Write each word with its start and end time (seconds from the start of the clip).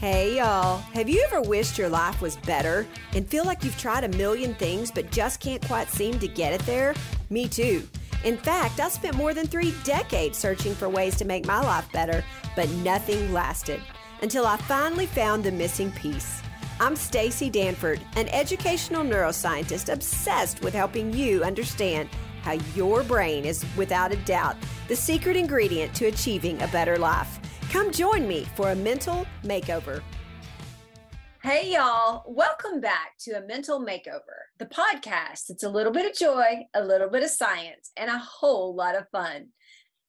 Hey, 0.00 0.36
y'all. 0.36 0.78
Have 0.94 1.08
you 1.08 1.20
ever 1.26 1.42
wished 1.42 1.76
your 1.76 1.88
life 1.88 2.22
was 2.22 2.36
better 2.36 2.86
and 3.16 3.26
feel 3.26 3.44
like 3.44 3.64
you've 3.64 3.76
tried 3.76 4.04
a 4.04 4.16
million 4.16 4.54
things 4.54 4.92
but 4.92 5.10
just 5.10 5.40
can't 5.40 5.66
quite 5.66 5.88
seem 5.88 6.20
to 6.20 6.28
get 6.28 6.52
it 6.52 6.64
there? 6.66 6.94
Me 7.30 7.48
too. 7.48 7.82
In 8.22 8.36
fact, 8.36 8.78
I 8.78 8.90
spent 8.90 9.16
more 9.16 9.34
than 9.34 9.48
three 9.48 9.74
decades 9.82 10.38
searching 10.38 10.72
for 10.76 10.88
ways 10.88 11.16
to 11.16 11.24
make 11.24 11.48
my 11.48 11.60
life 11.60 11.90
better, 11.90 12.22
but 12.54 12.70
nothing 12.70 13.32
lasted 13.32 13.80
until 14.22 14.46
I 14.46 14.56
finally 14.58 15.06
found 15.06 15.42
the 15.42 15.50
missing 15.50 15.90
piece. 15.90 16.42
I'm 16.78 16.94
Stacy 16.94 17.50
Danford, 17.50 18.00
an 18.14 18.28
educational 18.28 19.02
neuroscientist 19.02 19.92
obsessed 19.92 20.62
with 20.62 20.74
helping 20.74 21.12
you 21.12 21.42
understand 21.42 22.08
how 22.42 22.52
your 22.76 23.02
brain 23.02 23.44
is, 23.44 23.66
without 23.76 24.12
a 24.12 24.16
doubt, 24.18 24.54
the 24.86 24.94
secret 24.94 25.36
ingredient 25.36 25.92
to 25.96 26.06
achieving 26.06 26.62
a 26.62 26.68
better 26.68 26.98
life. 26.98 27.40
Come 27.70 27.92
join 27.92 28.26
me 28.26 28.46
for 28.56 28.70
a 28.70 28.74
mental 28.74 29.26
makeover. 29.44 30.00
Hey, 31.42 31.74
y'all. 31.74 32.24
Welcome 32.26 32.80
back 32.80 33.18
to 33.20 33.32
a 33.32 33.46
mental 33.46 33.78
makeover, 33.84 34.48
the 34.58 34.64
podcast. 34.64 35.50
It's 35.50 35.64
a 35.64 35.68
little 35.68 35.92
bit 35.92 36.10
of 36.10 36.16
joy, 36.16 36.60
a 36.72 36.82
little 36.82 37.10
bit 37.10 37.22
of 37.22 37.28
science, 37.28 37.90
and 37.98 38.08
a 38.08 38.16
whole 38.16 38.74
lot 38.74 38.96
of 38.96 39.04
fun. 39.12 39.48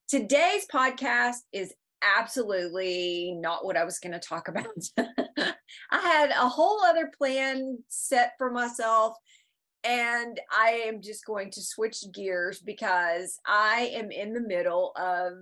Today's 0.07 0.67
podcast 0.73 1.35
is 1.51 1.73
absolutely 2.01 3.35
not 3.37 3.65
what 3.65 3.76
I 3.76 3.84
was 3.84 3.99
going 3.99 4.13
to 4.13 4.20
talk 4.20 4.48
about. 4.48 4.67
I 4.98 5.99
had 5.99 6.29
a 6.29 6.48
whole 6.48 6.81
other 6.85 7.12
plan 7.17 7.79
set 7.89 8.35
for 8.37 8.51
myself, 8.51 9.17
and 9.84 10.39
I 10.49 10.84
am 10.85 11.01
just 11.01 11.26
going 11.26 11.51
to 11.51 11.62
switch 11.62 12.05
gears 12.13 12.59
because 12.59 13.37
I 13.45 13.91
am 13.95 14.12
in 14.12 14.31
the 14.31 14.39
middle 14.39 14.93
of 14.95 15.34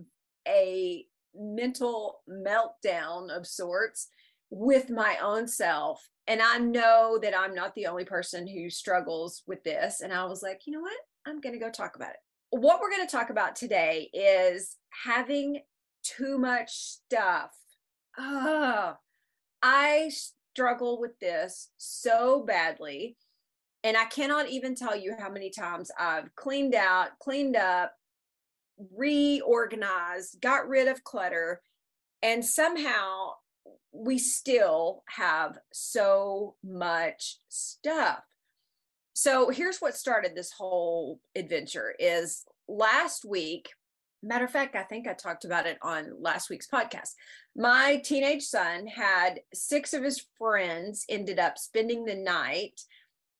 a 0.48 1.06
mental 1.40 2.22
meltdown 2.30 3.30
of 3.30 3.46
sorts 3.48 4.10
with 4.50 4.90
my 4.90 5.18
own 5.22 5.48
self. 5.48 6.08
And 6.28 6.42
I 6.42 6.58
know 6.58 7.20
that 7.22 7.38
I'm 7.38 7.54
not 7.54 7.74
the 7.76 7.88
only 7.88 8.06
person 8.06 8.48
who 8.48 8.70
struggles 8.70 9.44
with 9.48 9.64
this. 9.64 10.02
And 10.02 10.14
I 10.14 10.26
was 10.26 10.42
like, 10.42 10.62
you 10.66 10.74
know 10.74 10.82
what? 10.82 10.98
I'm 11.26 11.42
going 11.42 11.54
to 11.54 11.60
go 11.60 11.70
talk 11.70 11.96
about 11.96 12.12
it. 12.12 12.18
What 12.50 12.80
we're 12.80 12.92
going 12.92 13.06
to 13.06 13.12
talk 13.12 13.30
about 13.30 13.56
today 13.56 14.10
is 14.14 14.76
having 15.04 15.62
too 16.04 16.38
much 16.38 16.72
stuff. 16.72 17.52
Oh, 18.18 18.94
I 19.62 20.12
struggle 20.54 21.00
with 21.00 21.20
this 21.20 21.70
so 21.78 22.44
badly. 22.44 23.18
And 23.84 23.96
I 23.96 24.06
cannot 24.06 24.50
even 24.50 24.76
tell 24.76 24.96
you 24.96 25.14
how 25.18 25.30
many 25.30 25.50
times 25.50 25.92
I've 26.00 26.34
cleaned 26.36 26.76
out, 26.76 27.10
cleaned 27.20 27.56
up, 27.56 27.94
reorganized, 28.96 30.42
got 30.42 30.68
rid 30.68 30.88
of 30.88 31.04
clutter, 31.04 31.62
and 32.22 32.44
somehow 32.44 33.32
we 33.92 34.20
still 34.20 35.04
have 35.08 35.58
so 35.74 36.56
much 36.64 37.38
stuff. 37.50 38.24
So 39.14 39.50
here's 39.50 39.80
what 39.80 39.96
started 39.96 40.36
this 40.36 40.52
whole 40.52 41.20
adventure 41.36 41.94
is 41.98 42.44
last 42.68 43.26
week 43.26 43.70
matter 44.24 44.46
of 44.46 44.52
fact 44.52 44.76
i 44.76 44.84
think 44.84 45.08
i 45.08 45.14
talked 45.14 45.46
about 45.46 45.68
it 45.68 45.78
on 45.82 46.12
last 46.20 46.50
week's 46.50 46.68
podcast. 46.68 47.14
My 47.56 48.02
teenage 48.04 48.44
son 48.44 48.88
had 48.88 49.42
six 49.54 49.94
of 49.94 50.04
his 50.04 50.26
friends 50.38 51.06
ended 51.10 51.40
up 51.40 51.58
spending 51.58 52.06
the 52.06 52.16
night. 52.16 52.82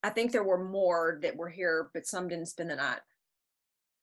I 0.02 0.10
think 0.10 0.32
there 0.32 0.44
were 0.44 0.64
more 0.64 1.18
that 1.22 1.36
were 1.36 1.48
here 1.48 1.90
but 1.92 2.06
some 2.06 2.28
didn't 2.28 2.46
spend 2.46 2.70
the 2.70 2.76
night 2.76 3.00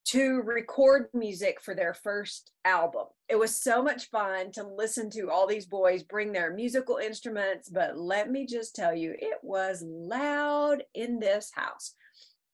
to 0.05 0.41
record 0.41 1.07
music 1.13 1.59
for 1.61 1.73
their 1.73 1.93
first 1.93 2.51
album. 2.63 3.05
It 3.27 3.39
was 3.39 3.59
so 3.59 3.81
much 3.81 4.09
fun 4.09 4.51
to 4.51 4.63
listen 4.63 5.09
to 5.11 5.31
all 5.31 5.47
these 5.47 5.65
boys 5.65 6.03
bring 6.03 6.31
their 6.31 6.53
musical 6.53 6.97
instruments, 6.97 7.69
but 7.69 7.97
let 7.97 8.29
me 8.29 8.45
just 8.45 8.75
tell 8.75 8.93
you, 8.93 9.15
it 9.17 9.39
was 9.41 9.83
loud 9.85 10.83
in 10.93 11.19
this 11.19 11.51
house. 11.55 11.95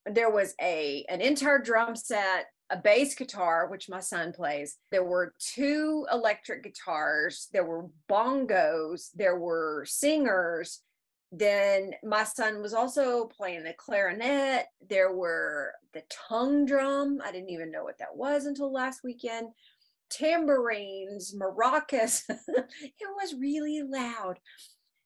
There 0.05 0.31
was 0.31 0.55
a 0.61 1.05
an 1.09 1.19
entire 1.19 1.59
drum 1.59 1.95
set, 1.95 2.45
a 2.69 2.78
bass 2.78 3.16
guitar 3.16 3.68
which 3.69 3.89
my 3.89 4.00
son 4.00 4.31
plays. 4.31 4.78
There 4.89 5.03
were 5.03 5.33
two 5.38 6.07
electric 6.12 6.63
guitars, 6.63 7.50
there 7.51 7.66
were 7.66 7.88
bongos, 8.09 9.09
there 9.13 9.38
were 9.38 9.85
singers, 9.85 10.79
then 11.31 11.94
my 12.03 12.25
son 12.25 12.62
was 12.62 12.74
also 12.74 13.25
playing 13.25 13.64
the 13.64 13.74
clarinet. 13.74 14.66
There 14.90 15.14
were 15.14 15.74
the 15.94 16.03
tongue 16.09 16.66
drum. 16.66 17.19
I 17.24 17.31
didn't 17.31 17.52
even 17.52 17.72
know 17.72 17.84
what 17.84 18.00
that 18.00 18.16
was 18.16 18.46
until 18.46 18.72
last 18.72 19.02
weekend. 19.03 19.47
Tambourines, 20.09 21.34
maracas. 21.34 22.24
it 22.30 23.08
was 23.22 23.34
really 23.34 23.81
loud. 23.81 24.40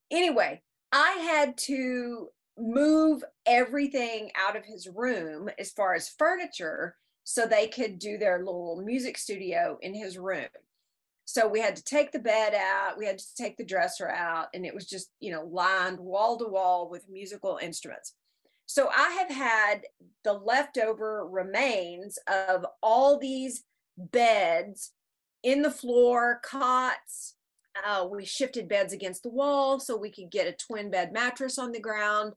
Anyway, 0.09 0.63
I 0.91 1.11
had 1.21 1.57
to 1.59 2.29
move 2.57 3.23
everything 3.45 4.31
out 4.35 4.55
of 4.55 4.65
his 4.65 4.87
room 4.87 5.49
as 5.59 5.71
far 5.71 5.93
as 5.93 6.09
furniture 6.09 6.95
so 7.23 7.45
they 7.45 7.67
could 7.67 7.99
do 7.99 8.17
their 8.17 8.39
little 8.39 8.81
music 8.83 9.17
studio 9.17 9.77
in 9.81 9.93
his 9.93 10.17
room. 10.17 10.47
So 11.25 11.47
we 11.47 11.59
had 11.59 11.75
to 11.75 11.83
take 11.83 12.11
the 12.11 12.19
bed 12.19 12.53
out, 12.53 12.99
we 12.99 13.07
had 13.07 13.17
to 13.17 13.35
take 13.35 13.57
the 13.57 13.65
dresser 13.65 14.07
out, 14.07 14.47
and 14.53 14.63
it 14.63 14.75
was 14.75 14.85
just, 14.85 15.09
you 15.19 15.31
know, 15.31 15.43
lined 15.51 15.99
wall 15.99 16.37
to 16.37 16.47
wall 16.47 16.87
with 16.89 17.09
musical 17.09 17.57
instruments. 17.61 18.13
So 18.67 18.89
I 18.95 19.09
have 19.19 19.35
had 19.35 19.81
the 20.23 20.33
leftover 20.33 21.27
remains 21.27 22.19
of 22.27 22.65
all 22.81 23.17
these 23.17 23.63
beds 23.97 24.91
in 25.43 25.63
the 25.63 25.71
floor, 25.71 26.41
cots. 26.43 27.35
Uh, 27.85 28.07
we 28.09 28.23
shifted 28.23 28.69
beds 28.69 28.93
against 28.93 29.23
the 29.23 29.29
wall 29.29 29.79
so 29.79 29.97
we 29.97 30.11
could 30.11 30.31
get 30.31 30.47
a 30.47 30.53
twin 30.53 30.89
bed 30.91 31.11
mattress 31.11 31.57
on 31.57 31.71
the 31.71 31.79
ground. 31.79 32.33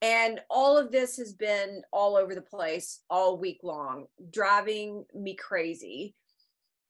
And 0.00 0.40
all 0.48 0.78
of 0.78 0.90
this 0.90 1.16
has 1.18 1.32
been 1.32 1.82
all 1.92 2.16
over 2.16 2.34
the 2.34 2.42
place 2.42 3.00
all 3.10 3.36
week 3.36 3.60
long, 3.62 4.06
driving 4.30 5.04
me 5.14 5.34
crazy 5.34 6.14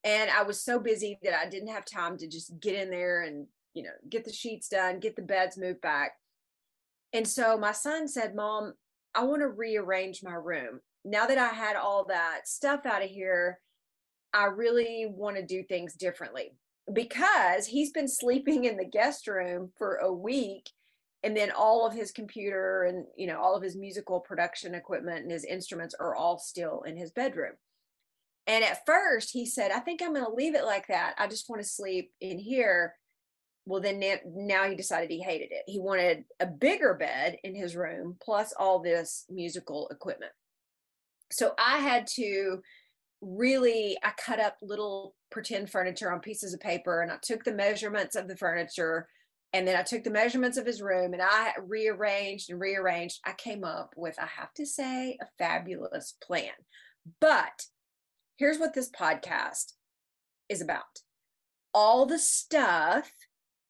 and 0.04 0.30
i 0.30 0.42
was 0.42 0.62
so 0.62 0.78
busy 0.78 1.18
that 1.22 1.34
i 1.34 1.48
didn't 1.48 1.68
have 1.68 1.84
time 1.84 2.16
to 2.16 2.26
just 2.26 2.58
get 2.60 2.74
in 2.74 2.90
there 2.90 3.22
and 3.22 3.46
you 3.74 3.82
know 3.82 3.90
get 4.08 4.24
the 4.24 4.32
sheets 4.32 4.68
done 4.68 5.00
get 5.00 5.16
the 5.16 5.22
beds 5.22 5.56
moved 5.56 5.80
back. 5.80 6.12
And 7.14 7.28
so 7.28 7.58
my 7.58 7.72
son 7.72 8.08
said 8.08 8.34
mom 8.34 8.74
i 9.14 9.24
want 9.24 9.42
to 9.42 9.48
rearrange 9.48 10.22
my 10.22 10.34
room. 10.34 10.80
Now 11.04 11.26
that 11.26 11.38
i 11.38 11.48
had 11.48 11.76
all 11.76 12.04
that 12.06 12.48
stuff 12.48 12.86
out 12.86 13.04
of 13.04 13.10
here 13.10 13.60
i 14.32 14.44
really 14.44 15.06
want 15.08 15.36
to 15.36 15.44
do 15.44 15.62
things 15.62 15.94
differently. 15.94 16.56
Because 16.92 17.66
he's 17.66 17.92
been 17.92 18.08
sleeping 18.08 18.64
in 18.64 18.76
the 18.76 18.84
guest 18.84 19.28
room 19.28 19.70
for 19.78 19.96
a 19.96 20.12
week 20.12 20.69
and 21.22 21.36
then 21.36 21.52
all 21.56 21.86
of 21.86 21.94
his 21.94 22.10
computer 22.10 22.84
and 22.84 23.06
you 23.16 23.26
know 23.26 23.40
all 23.40 23.54
of 23.54 23.62
his 23.62 23.76
musical 23.76 24.20
production 24.20 24.74
equipment 24.74 25.22
and 25.22 25.30
his 25.30 25.44
instruments 25.44 25.94
are 25.98 26.14
all 26.14 26.38
still 26.38 26.82
in 26.82 26.96
his 26.96 27.10
bedroom 27.12 27.52
and 28.47 28.64
at 28.64 28.84
first 28.86 29.30
he 29.32 29.47
said, 29.47 29.70
I 29.70 29.80
think 29.80 30.03
I'm 30.03 30.14
going 30.14 30.25
to 30.25 30.32
leave 30.32 30.54
it 30.54 30.64
like 30.64 30.88
that. 30.88 31.14
I 31.19 31.26
just 31.28 31.48
want 31.48 31.62
to 31.62 31.69
sleep 31.69 32.12
in 32.20 32.38
here. 32.38 32.94
Well, 33.64 33.80
then 33.80 34.03
now 34.26 34.69
he 34.69 34.75
decided 34.75 35.10
he 35.10 35.22
hated 35.22 35.53
it. 35.53 35.62
He 35.66 35.78
wanted 35.78 36.25
a 36.41 36.47
bigger 36.47 36.94
bed 36.94 37.36
in 37.44 37.54
his 37.54 37.76
room 37.76 38.16
plus 38.20 38.52
all 38.58 38.81
this 38.81 39.25
musical 39.31 39.88
equipment. 39.91 40.32
So 41.31 41.54
I 41.58 41.78
had 41.78 42.08
to 42.14 42.60
really 43.20 43.97
I 44.02 44.10
cut 44.19 44.41
up 44.41 44.56
little 44.60 45.14
pretend 45.31 45.70
furniture 45.70 46.12
on 46.12 46.19
pieces 46.19 46.52
of 46.52 46.60
paper 46.60 47.02
and 47.02 47.12
I 47.12 47.19
took 47.22 47.44
the 47.44 47.54
measurements 47.54 48.16
of 48.16 48.26
the 48.26 48.36
furniture 48.36 49.06
and 49.52 49.66
then 49.66 49.76
I 49.76 49.82
took 49.82 50.02
the 50.02 50.10
measurements 50.10 50.56
of 50.56 50.66
his 50.66 50.82
room 50.82 51.12
and 51.12 51.22
I 51.22 51.52
rearranged 51.62 52.50
and 52.50 52.60
rearranged. 52.60 53.20
I 53.25 53.32
came 53.32 53.64
up 53.64 53.94
with, 53.97 54.19
I 54.19 54.26
have 54.26 54.52
to 54.54 54.66
say, 54.66 55.19
a 55.20 55.26
fabulous 55.38 56.14
plan. 56.22 56.52
But 57.20 57.66
here's 58.42 58.58
what 58.58 58.75
this 58.75 58.91
podcast 58.91 59.75
is 60.48 60.60
about. 60.60 60.98
All 61.72 62.06
the 62.06 62.19
stuff 62.19 63.12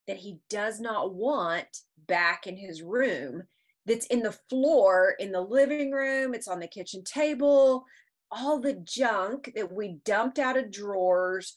that 0.07 0.17
he 0.17 0.39
does 0.49 0.81
not 0.81 1.15
want 1.15 1.67
back 2.09 2.47
in 2.47 2.57
his 2.57 2.81
room 2.81 3.43
that's 3.85 4.07
in 4.07 4.23
the 4.23 4.33
floor 4.49 5.15
in 5.19 5.31
the 5.31 5.43
living 5.43 5.91
room 5.91 6.35
it's 6.35 6.49
on 6.49 6.59
the 6.59 6.67
kitchen 6.67 7.05
table 7.05 7.85
all 8.31 8.59
the 8.59 8.75
junk 8.85 9.53
that 9.55 9.73
we 9.73 9.99
dumped 10.05 10.39
out 10.39 10.57
of 10.57 10.71
drawers 10.71 11.57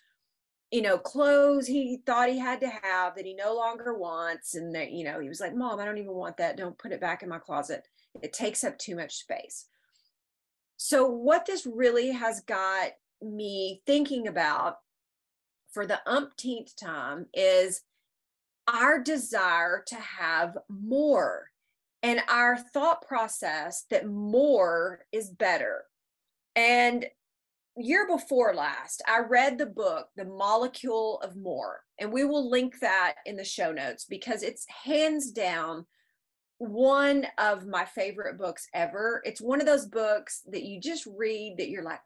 you 0.71 0.81
know 0.81 0.97
clothes 0.97 1.65
he 1.65 1.99
thought 2.05 2.29
he 2.29 2.37
had 2.37 2.59
to 2.59 2.69
have 2.69 3.15
that 3.15 3.25
he 3.25 3.33
no 3.33 3.55
longer 3.55 3.97
wants 3.97 4.53
and 4.55 4.73
that 4.75 4.91
you 4.91 5.03
know 5.03 5.19
he 5.19 5.29
was 5.29 5.39
like 5.39 5.55
mom 5.55 5.79
i 5.79 5.85
don't 5.85 5.97
even 5.97 6.13
want 6.13 6.37
that. 6.37 6.57
Don't 6.57 6.77
put 6.77 6.91
it 6.91 7.01
back 7.01 7.23
in 7.23 7.29
my 7.29 7.39
closet. 7.39 7.87
It 8.21 8.33
takes 8.33 8.63
up 8.63 8.77
too 8.77 8.95
much 8.95 9.15
space. 9.15 9.65
So, 10.77 11.07
what 11.07 11.45
this 11.45 11.65
really 11.65 12.11
has 12.11 12.41
got 12.41 12.91
me 13.21 13.81
thinking 13.85 14.27
about 14.27 14.77
for 15.71 15.85
the 15.85 15.99
umpteenth 16.07 16.75
time 16.75 17.27
is 17.33 17.81
our 18.67 19.01
desire 19.01 19.83
to 19.87 19.95
have 19.95 20.57
more 20.69 21.49
and 22.01 22.21
our 22.29 22.57
thought 22.57 23.01
process 23.01 23.85
that 23.89 24.07
more 24.07 25.05
is 25.11 25.29
better. 25.29 25.85
And 26.55 27.05
year 27.77 28.07
before 28.07 28.53
last, 28.53 29.01
I 29.07 29.19
read 29.19 29.57
the 29.57 29.65
book, 29.65 30.07
The 30.15 30.25
Molecule 30.25 31.19
of 31.21 31.35
More, 31.35 31.81
and 31.99 32.11
we 32.11 32.23
will 32.23 32.49
link 32.49 32.79
that 32.79 33.15
in 33.25 33.35
the 33.35 33.43
show 33.43 33.71
notes 33.71 34.05
because 34.05 34.43
it's 34.43 34.65
hands 34.85 35.31
down 35.31 35.85
one 36.57 37.27
of 37.37 37.67
my 37.67 37.85
favorite 37.85 38.37
books 38.37 38.67
ever. 38.73 39.21
It's 39.25 39.41
one 39.41 39.59
of 39.59 39.67
those 39.67 39.87
books 39.87 40.41
that 40.51 40.63
you 40.63 40.79
just 40.79 41.05
read 41.05 41.55
that 41.57 41.69
you're 41.69 41.83
like, 41.83 42.01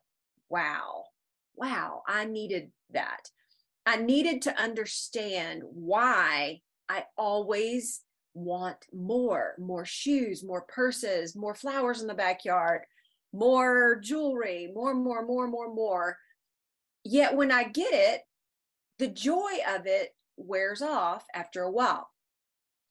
wow, 0.50 1.06
wow, 1.56 2.04
I 2.07 2.25
needed 2.25 2.72
that. 2.92 3.30
I 3.86 3.98
needed 3.98 4.44
to 4.44 4.62
understand 4.62 5.63
why 5.63 6.62
I 6.88 7.06
always 7.18 8.01
want 8.34 8.78
more 8.94 9.56
more 9.57 9.86
shoes, 9.86 10.44
more 10.44 10.62
purses, 10.62 11.36
more 11.36 11.56
flowers 11.56 12.01
in 12.01 12.07
the 12.07 12.13
backyard, 12.13 12.81
more 13.34 14.00
jewelry, 14.01 14.72
more, 14.74 14.94
more, 14.94 15.25
more, 15.25 15.48
more, 15.48 15.74
more. 15.74 16.18
Yet 17.04 17.36
when 17.36 17.52
I 17.52 17.63
get 17.63 17.94
it, 17.94 18.22
the 18.98 19.07
joy 19.07 19.52
of 19.68 19.86
it 19.86 20.10
wears 20.38 20.81
off 20.81 21.25
after 21.34 21.63
a 21.63 21.72
while. 21.72 22.10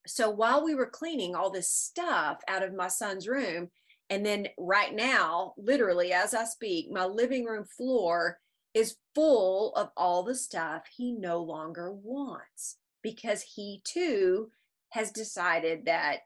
So 0.06 0.30
while 0.30 0.64
we 0.64 0.74
were 0.74 0.86
cleaning 0.86 1.34
all 1.34 1.50
this 1.50 1.70
stuff 1.70 2.38
out 2.48 2.62
of 2.62 2.74
my 2.74 2.88
son's 2.88 3.28
room, 3.28 3.70
and 4.10 4.24
then 4.24 4.48
right 4.56 4.94
now, 4.94 5.54
literally 5.58 6.12
as 6.12 6.34
I 6.34 6.44
speak, 6.44 6.90
my 6.90 7.04
living 7.04 7.44
room 7.44 7.64
floor 7.64 8.38
is 8.74 8.96
full 9.14 9.74
of 9.74 9.90
all 9.96 10.22
the 10.22 10.34
stuff 10.34 10.84
he 10.96 11.12
no 11.12 11.42
longer 11.42 11.92
wants 11.92 12.76
because 13.02 13.42
he 13.42 13.82
too 13.84 14.50
has 14.90 15.10
decided 15.10 15.84
that 15.84 16.20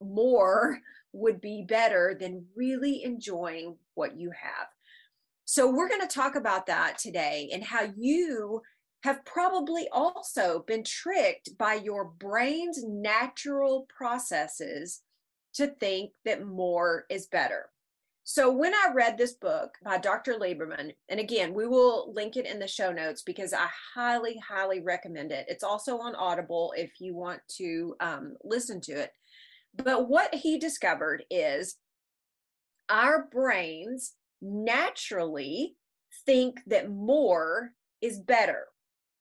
more 0.00 0.78
would 1.12 1.40
be 1.40 1.64
better 1.68 2.16
than 2.18 2.46
really 2.56 3.02
enjoying 3.02 3.76
what 3.94 4.16
you 4.16 4.30
have. 4.30 4.68
So, 5.44 5.70
we're 5.70 5.88
going 5.88 6.00
to 6.00 6.06
talk 6.06 6.36
about 6.36 6.66
that 6.66 6.98
today 6.98 7.50
and 7.52 7.62
how 7.62 7.92
you 7.96 8.62
have 9.02 9.24
probably 9.24 9.88
also 9.92 10.64
been 10.66 10.84
tricked 10.84 11.58
by 11.58 11.74
your 11.74 12.04
brain's 12.04 12.82
natural 12.84 13.86
processes 13.94 15.02
to 15.54 15.68
think 15.68 16.12
that 16.24 16.46
more 16.46 17.04
is 17.10 17.26
better. 17.26 17.70
So, 18.24 18.52
when 18.52 18.72
I 18.72 18.92
read 18.94 19.18
this 19.18 19.32
book 19.32 19.74
by 19.84 19.98
Dr. 19.98 20.34
Lieberman, 20.34 20.92
and 21.08 21.18
again, 21.18 21.52
we 21.54 21.66
will 21.66 22.12
link 22.14 22.36
it 22.36 22.46
in 22.46 22.60
the 22.60 22.68
show 22.68 22.92
notes 22.92 23.22
because 23.22 23.52
I 23.52 23.66
highly, 23.94 24.38
highly 24.38 24.80
recommend 24.80 25.32
it. 25.32 25.46
It's 25.48 25.64
also 25.64 25.98
on 25.98 26.14
Audible 26.14 26.72
if 26.76 26.92
you 27.00 27.16
want 27.16 27.40
to 27.56 27.96
um, 27.98 28.36
listen 28.44 28.80
to 28.82 28.92
it. 28.92 29.10
But 29.74 30.08
what 30.08 30.34
he 30.34 30.58
discovered 30.58 31.24
is 31.30 31.76
our 32.88 33.26
brains 33.32 34.12
naturally 34.40 35.76
think 36.26 36.60
that 36.66 36.90
more 36.90 37.72
is 38.00 38.18
better. 38.20 38.66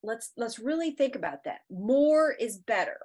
Let's 0.04 0.32
let's 0.36 0.60
really 0.60 0.92
think 0.92 1.16
about 1.16 1.44
that. 1.46 1.60
More 1.72 2.34
is 2.34 2.58
better. 2.58 2.98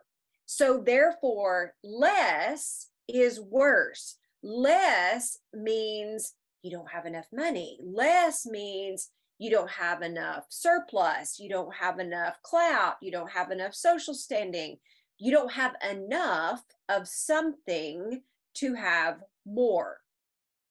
So 0.47 0.83
therefore 0.85 1.75
less 1.85 2.89
is 3.09 3.41
worse. 3.41 4.17
Less 4.43 5.39
means 5.53 6.35
you 6.63 6.71
don't 6.71 6.91
have 6.91 7.07
enough 7.07 7.27
money. 7.33 7.79
Less 7.83 8.47
means 8.47 9.11
you 9.39 9.51
don't 9.51 9.71
have 9.71 10.03
enough 10.03 10.45
surplus, 10.49 11.39
you 11.39 11.49
don't 11.49 11.75
have 11.75 11.99
enough 11.99 12.41
clout, 12.43 12.97
you 13.03 13.13
don't 13.13 13.31
have 13.31 13.51
enough 13.51 13.75
social 13.75 14.15
standing, 14.15 14.79
you 15.19 15.31
don't 15.31 15.53
have 15.53 15.75
enough 15.89 16.63
of 16.89 17.07
something 17.07 18.23
to 18.55 18.75
have 18.75 19.21
more. 19.45 19.99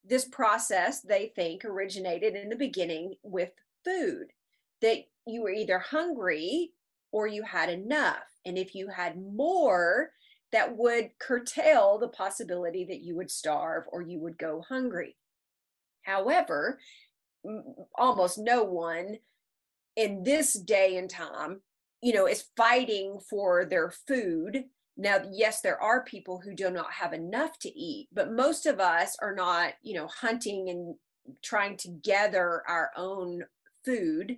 This 0.03 0.25
process, 0.25 1.01
they 1.01 1.31
think, 1.35 1.63
originated 1.63 2.35
in 2.35 2.49
the 2.49 2.55
beginning 2.55 3.15
with 3.23 3.51
food, 3.83 4.27
that 4.81 5.05
you 5.27 5.41
were 5.41 5.51
either 5.51 5.79
hungry 5.79 6.71
or 7.11 7.27
you 7.27 7.43
had 7.43 7.69
enough. 7.69 8.23
And 8.45 8.57
if 8.57 8.75
you 8.75 8.87
had 8.87 9.15
more, 9.17 10.11
that 10.51 10.77
would 10.77 11.11
curtail 11.19 11.97
the 11.97 12.07
possibility 12.07 12.85
that 12.85 13.01
you 13.01 13.15
would 13.15 13.31
starve 13.31 13.83
or 13.91 14.01
you 14.01 14.19
would 14.19 14.37
go 14.37 14.63
hungry. 14.67 15.15
However, 16.03 16.79
almost 17.95 18.37
no 18.37 18.63
one 18.63 19.17
in 19.95 20.23
this 20.23 20.53
day 20.53 20.97
and 20.97 21.09
time 21.09 21.61
you 22.01 22.13
know 22.13 22.27
is 22.27 22.45
fighting 22.57 23.19
for 23.29 23.65
their 23.65 23.91
food 24.07 24.63
now 24.97 25.17
yes 25.31 25.61
there 25.61 25.81
are 25.81 26.03
people 26.03 26.41
who 26.43 26.53
do 26.53 26.69
not 26.69 26.91
have 26.91 27.13
enough 27.13 27.57
to 27.59 27.69
eat 27.77 28.07
but 28.13 28.31
most 28.31 28.65
of 28.65 28.79
us 28.79 29.15
are 29.21 29.35
not 29.35 29.73
you 29.81 29.95
know 29.95 30.07
hunting 30.07 30.69
and 30.69 30.95
trying 31.43 31.75
to 31.77 31.89
gather 32.03 32.61
our 32.67 32.91
own 32.95 33.41
food 33.83 34.37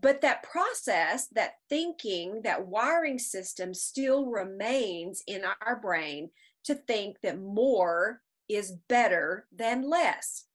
but 0.00 0.20
that 0.22 0.42
process 0.42 1.28
that 1.28 1.54
thinking 1.68 2.40
that 2.42 2.66
wiring 2.66 3.18
system 3.18 3.74
still 3.74 4.26
remains 4.26 5.22
in 5.26 5.42
our 5.64 5.78
brain 5.80 6.30
to 6.64 6.74
think 6.74 7.16
that 7.22 7.40
more 7.40 8.22
is 8.48 8.72
better 8.88 9.46
than 9.52 9.88
less 9.88 10.46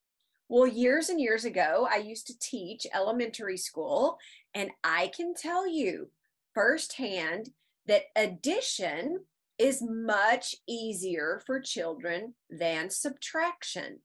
well, 0.51 0.67
years 0.67 1.07
and 1.07 1.17
years 1.17 1.45
ago, 1.45 1.87
I 1.89 1.99
used 1.99 2.27
to 2.27 2.37
teach 2.37 2.85
elementary 2.93 3.55
school, 3.55 4.17
and 4.53 4.69
I 4.83 5.09
can 5.15 5.33
tell 5.33 5.65
you 5.65 6.09
firsthand 6.53 7.51
that 7.87 8.01
addition 8.17 9.19
is 9.57 9.81
much 9.81 10.53
easier 10.67 11.41
for 11.45 11.61
children 11.61 12.33
than 12.49 12.89
subtraction, 12.89 13.99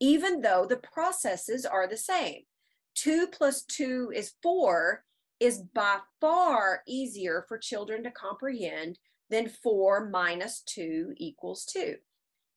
even 0.00 0.40
though 0.40 0.64
the 0.66 0.78
processes 0.78 1.66
are 1.66 1.86
the 1.86 1.98
same. 1.98 2.44
Two 2.94 3.26
plus 3.26 3.62
two 3.62 4.12
is 4.14 4.34
four 4.42 5.04
is 5.40 5.62
by 5.74 5.98
far 6.20 6.82
easier 6.86 7.44
for 7.48 7.58
children 7.58 8.04
to 8.04 8.10
comprehend 8.10 8.98
than 9.30 9.48
four 9.48 10.08
minus 10.08 10.62
two 10.62 11.12
equals 11.16 11.64
two. 11.64 11.96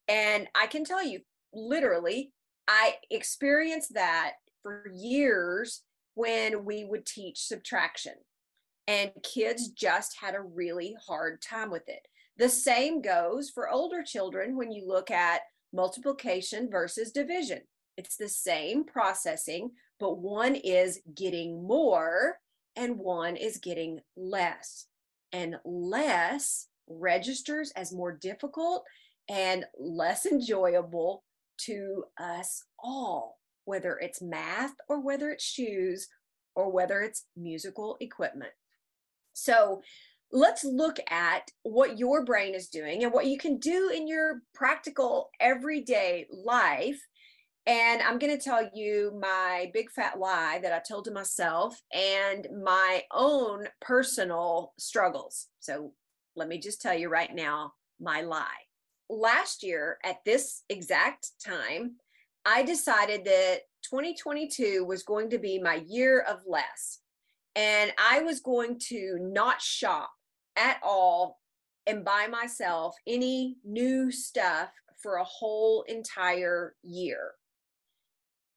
And 0.07 0.47
I 0.53 0.67
can 0.67 0.83
tell 0.83 1.03
you, 1.03 1.21
literally, 1.53 2.31
I 2.67 2.95
experienced 3.09 3.93
that 3.93 4.33
for 4.61 4.91
years 4.93 5.83
when 6.15 6.65
we 6.65 6.85
would 6.85 7.05
teach 7.05 7.45
subtraction 7.45 8.13
and 8.87 9.11
kids 9.23 9.69
just 9.69 10.17
had 10.19 10.35
a 10.35 10.41
really 10.41 10.95
hard 11.07 11.41
time 11.41 11.71
with 11.71 11.87
it. 11.87 12.07
The 12.37 12.49
same 12.49 13.01
goes 13.01 13.49
for 13.49 13.69
older 13.69 14.03
children 14.03 14.57
when 14.57 14.71
you 14.71 14.87
look 14.87 15.09
at 15.09 15.41
multiplication 15.73 16.69
versus 16.69 17.11
division. 17.11 17.61
It's 17.97 18.17
the 18.17 18.29
same 18.29 18.83
processing, 18.83 19.71
but 19.99 20.19
one 20.19 20.55
is 20.55 20.99
getting 21.15 21.65
more 21.67 22.37
and 22.75 22.99
one 22.99 23.35
is 23.35 23.57
getting 23.57 23.99
less. 24.15 24.87
And 25.31 25.55
less 25.65 26.67
registers 26.87 27.71
as 27.75 27.91
more 27.91 28.13
difficult 28.13 28.85
and 29.29 29.65
less 29.77 30.25
enjoyable 30.25 31.23
to 31.57 32.03
us 32.19 32.63
all, 32.81 33.39
whether 33.65 33.97
it's 33.97 34.21
math 34.21 34.73
or 34.87 35.01
whether 35.01 35.31
it's 35.31 35.43
shoes 35.43 36.07
or 36.55 36.71
whether 36.71 37.01
it's 37.01 37.25
musical 37.35 37.97
equipment. 37.99 38.51
So 39.33 39.81
let's 40.31 40.63
look 40.63 40.97
at 41.09 41.51
what 41.63 41.99
your 41.99 42.23
brain 42.23 42.55
is 42.55 42.69
doing 42.69 43.03
and 43.03 43.11
what 43.11 43.25
you 43.27 43.37
can 43.37 43.57
do 43.57 43.91
in 43.93 44.07
your 44.07 44.41
practical 44.53 45.29
everyday 45.39 46.27
life. 46.31 46.99
And 47.67 48.01
I'm 48.01 48.19
going 48.19 48.37
to 48.37 48.43
tell 48.43 48.69
you 48.73 49.17
my 49.19 49.71
big 49.73 49.89
fat 49.89 50.19
lie 50.19 50.59
that 50.61 50.71
I 50.71 50.81
told 50.87 51.05
to 51.05 51.11
myself 51.11 51.81
and 51.91 52.47
my 52.63 53.01
own 53.11 53.67
personal 53.81 54.73
struggles. 54.77 55.47
So 55.59 55.93
let 56.35 56.47
me 56.47 56.59
just 56.59 56.81
tell 56.81 56.93
you 56.93 57.09
right 57.09 57.33
now 57.33 57.73
my 57.99 58.21
lie. 58.21 58.45
Last 59.09 59.63
year, 59.63 59.97
at 60.03 60.17
this 60.25 60.63
exact 60.69 61.31
time, 61.43 61.95
I 62.45 62.61
decided 62.61 63.25
that 63.25 63.61
2022 63.89 64.85
was 64.85 65.03
going 65.03 65.31
to 65.31 65.39
be 65.39 65.59
my 65.59 65.83
year 65.87 66.21
of 66.21 66.41
less 66.47 66.99
and 67.55 67.91
I 67.97 68.21
was 68.21 68.41
going 68.41 68.79
to 68.89 69.17
not 69.21 69.61
shop 69.61 70.11
at 70.57 70.77
all 70.83 71.39
and 71.87 72.03
buy 72.03 72.27
myself 72.29 72.95
any 73.07 73.57
new 73.63 74.11
stuff 74.11 74.69
for 75.01 75.15
a 75.15 75.23
whole 75.23 75.83
entire 75.83 76.75
year. 76.83 77.31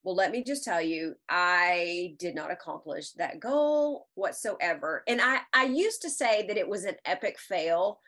Well, 0.03 0.15
let 0.15 0.31
me 0.31 0.43
just 0.43 0.63
tell 0.63 0.81
you, 0.81 1.15
I 1.27 2.15
did 2.19 2.33
not 2.33 2.51
accomplish 2.51 3.11
that 3.11 3.39
goal 3.39 4.07
whatsoever. 4.15 5.03
And 5.07 5.21
I, 5.21 5.41
I 5.53 5.65
used 5.65 6.01
to 6.03 6.09
say 6.09 6.45
that 6.47 6.57
it 6.57 6.67
was 6.67 6.85
an 6.85 6.95
epic 7.05 7.37
fail. 7.37 7.99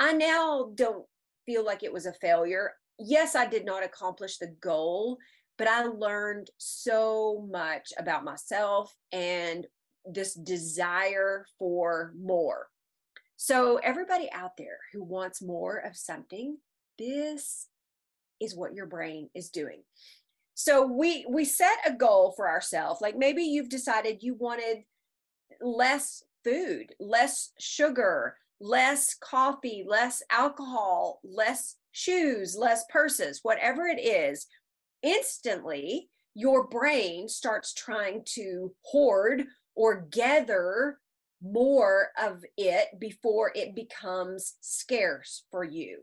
I 0.00 0.12
now 0.12 0.70
don't 0.74 1.04
feel 1.46 1.64
like 1.64 1.84
it 1.84 1.92
was 1.92 2.06
a 2.06 2.12
failure. 2.14 2.72
Yes, 2.98 3.36
I 3.36 3.46
did 3.46 3.64
not 3.64 3.84
accomplish 3.84 4.38
the 4.38 4.54
goal, 4.60 5.18
but 5.56 5.68
I 5.68 5.84
learned 5.84 6.50
so 6.58 7.46
much 7.50 7.92
about 7.96 8.24
myself 8.24 8.92
and 9.12 9.66
this 10.04 10.34
desire 10.34 11.46
for 11.58 12.12
more. 12.20 12.68
So, 13.36 13.76
everybody 13.76 14.30
out 14.32 14.56
there 14.56 14.78
who 14.92 15.04
wants 15.04 15.42
more 15.42 15.76
of 15.78 15.94
something, 15.94 16.56
this 16.98 17.68
is 18.40 18.56
what 18.56 18.74
your 18.74 18.86
brain 18.86 19.28
is 19.34 19.50
doing. 19.50 19.82
So 20.58 20.84
we 20.86 21.24
we 21.28 21.44
set 21.44 21.76
a 21.86 21.92
goal 21.92 22.32
for 22.34 22.48
ourselves 22.48 23.00
like 23.00 23.16
maybe 23.16 23.42
you've 23.42 23.68
decided 23.68 24.22
you 24.22 24.34
wanted 24.34 24.78
less 25.60 26.24
food 26.42 26.94
less 26.98 27.52
sugar 27.60 28.36
less 28.58 29.14
coffee 29.20 29.84
less 29.86 30.22
alcohol 30.30 31.20
less 31.22 31.76
shoes 31.92 32.56
less 32.58 32.84
purses 32.90 33.40
whatever 33.42 33.86
it 33.86 34.00
is 34.00 34.46
instantly 35.02 36.08
your 36.34 36.66
brain 36.66 37.28
starts 37.28 37.72
trying 37.72 38.22
to 38.26 38.74
hoard 38.82 39.44
or 39.74 40.06
gather 40.10 40.98
more 41.42 42.08
of 42.22 42.44
it 42.56 42.88
before 42.98 43.52
it 43.54 43.74
becomes 43.74 44.54
scarce 44.60 45.44
for 45.50 45.64
you. 45.64 46.02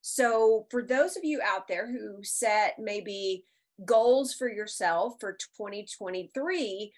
So, 0.00 0.66
for 0.70 0.82
those 0.82 1.16
of 1.16 1.24
you 1.24 1.40
out 1.44 1.66
there 1.68 1.90
who 1.90 2.22
set 2.22 2.74
maybe 2.78 3.44
goals 3.84 4.34
for 4.34 4.48
yourself 4.48 5.14
for 5.20 5.32
2023 5.56 6.92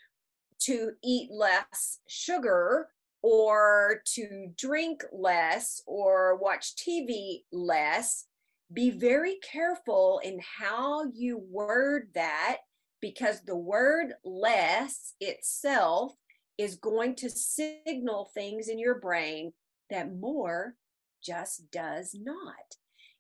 to 0.61 0.93
eat 1.03 1.31
less 1.31 2.01
sugar 2.09 2.89
or 3.23 4.03
to 4.07 4.53
drink 4.57 5.05
less 5.13 5.83
or 5.87 6.37
watch 6.37 6.75
TV 6.77 7.43
less, 7.53 8.27
be 8.73 8.91
very 8.91 9.37
careful 9.43 10.21
in 10.25 10.41
how 10.59 11.05
you 11.13 11.39
word 11.39 12.09
that 12.15 12.59
because 13.01 13.43
the 13.43 13.57
word 13.57 14.15
less 14.25 15.15
itself 15.21 16.15
is 16.59 16.77
going 16.77 17.15
to 17.17 17.31
signal 17.31 18.31
things 18.35 18.69
in 18.69 18.79
your 18.79 19.01
brain 19.01 19.53
that 19.89 20.15
more 20.15 20.75
just 21.23 21.71
does 21.71 22.15
not. 22.19 22.77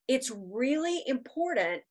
It's 0.09 0.31
really 0.31 1.03
important. 1.07 1.83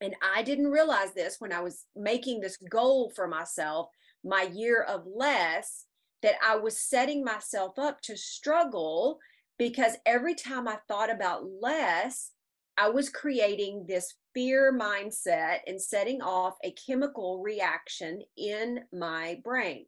And 0.00 0.14
I 0.22 0.42
didn't 0.42 0.70
realize 0.70 1.12
this 1.14 1.36
when 1.38 1.52
I 1.52 1.60
was 1.60 1.84
making 1.94 2.40
this 2.40 2.58
goal 2.70 3.12
for 3.14 3.26
myself, 3.26 3.88
my 4.24 4.42
year 4.42 4.82
of 4.82 5.06
less, 5.06 5.86
that 6.22 6.34
I 6.44 6.56
was 6.56 6.78
setting 6.78 7.24
myself 7.24 7.78
up 7.78 8.00
to 8.02 8.16
struggle 8.16 9.18
because 9.58 9.96
every 10.04 10.34
time 10.34 10.68
I 10.68 10.78
thought 10.88 11.10
about 11.10 11.44
less, 11.60 12.32
I 12.76 12.90
was 12.90 13.08
creating 13.08 13.86
this 13.86 14.14
fear 14.34 14.76
mindset 14.78 15.60
and 15.66 15.80
setting 15.80 16.20
off 16.20 16.56
a 16.62 16.72
chemical 16.72 17.40
reaction 17.42 18.20
in 18.36 18.80
my 18.92 19.40
brain. 19.42 19.86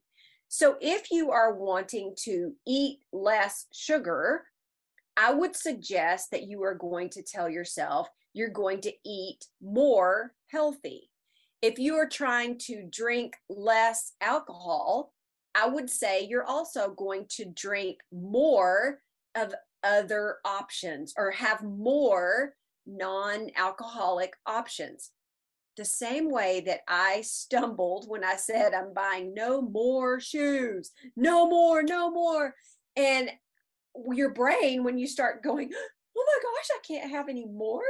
So, 0.49 0.77
if 0.81 1.11
you 1.11 1.31
are 1.31 1.55
wanting 1.55 2.15
to 2.21 2.55
eat 2.67 3.01
less 3.13 3.67
sugar, 3.75 4.45
I 5.19 5.35
would 5.35 5.55
suggest 5.55 6.31
that 6.31 6.45
you 6.45 6.63
are 6.63 6.75
going 6.75 7.11
to 7.11 7.23
tell 7.23 7.51
yourself 7.51 8.09
you're 8.39 8.49
going 8.49 8.81
to 8.83 8.93
eat 9.05 9.45
more 9.61 10.33
healthy. 10.47 11.11
If 11.61 11.79
you 11.79 11.97
are 11.97 12.09
trying 12.09 12.57
to 12.67 12.89
drink 12.89 13.35
less 13.51 14.13
alcohol, 14.21 15.13
I 15.57 15.67
would 15.67 15.91
say 15.91 16.25
you're 16.25 16.45
also 16.45 16.91
going 16.91 17.27
to 17.31 17.47
drink 17.47 17.99
more 18.13 19.01
of 19.35 19.53
other 19.83 20.37
options 20.45 21.15
or 21.19 21.33
have 21.33 21.65
more 21.65 22.55
non 22.87 23.49
alcoholic 23.57 24.35
options. 24.47 25.11
The 25.77 25.85
same 25.85 26.31
way 26.31 26.63
that 26.67 26.81
I 26.87 27.23
stumbled 27.23 28.07
when 28.09 28.23
I 28.23 28.37
said, 28.37 28.73
I'm 28.73 28.95
buying 28.95 29.35
no 29.35 29.61
more 29.61 30.21
shoes, 30.21 30.93
no 31.17 31.49
more, 31.49 31.83
no 31.83 32.11
more. 32.11 32.55
And 32.97 33.31
your 34.13 34.31
brain, 34.31 34.85
when 34.85 34.97
you 34.97 35.09
start 35.09 35.43
going, 35.43 35.71
oh 36.19 36.25
my 36.27 36.39
gosh, 36.43 36.69
I 36.73 36.81
can't 36.87 37.11
have 37.11 37.29
any 37.29 37.47
more, 37.47 37.83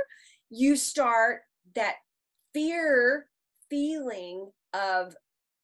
you 0.50 0.76
start 0.76 1.40
that 1.74 1.96
fear 2.54 3.26
feeling 3.70 4.50
of, 4.72 5.14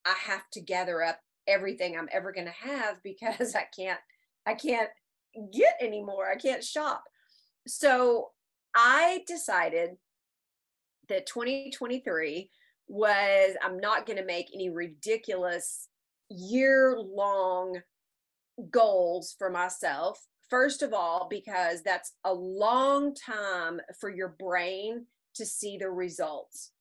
I 0.05 0.15
have 0.27 0.49
to 0.53 0.61
gather 0.61 1.03
up 1.03 1.19
everything 1.47 1.97
I'm 1.97 2.09
ever 2.13 2.33
going 2.33 2.47
to 2.47 2.69
have 2.69 3.03
because 3.03 3.55
I 3.55 3.67
can't, 3.77 4.01
I 4.47 4.55
can't 4.55 4.91
get 5.53 5.77
anymore. 5.81 6.31
I 6.31 6.37
can't 6.37 6.63
shop. 6.63 7.05
So 7.67 8.31
I 8.75 9.23
decided 9.27 9.97
that 11.09 11.27
2023 11.27 12.51
was 12.89 13.57
I'm 13.63 13.79
not 13.79 14.07
going 14.07 14.19
to 14.19 14.25
make 14.25 14.51
any 14.55 14.69
ridiculous 14.69 15.89
year 16.29 16.99
long 16.99 17.81
goals 18.71 19.35
for 19.39 19.51
myself. 19.51 20.21
First 20.51 20.83
of 20.83 20.93
all, 20.93 21.27
because 21.29 21.83
that's 21.83 22.13
a 22.25 22.33
long 22.33 23.15
time 23.15 23.81
for 23.99 24.11
your 24.11 24.37
brain 24.39 25.07
to 25.35 25.47
see 25.47 25.77
the 25.77 25.91
results. 25.91 26.73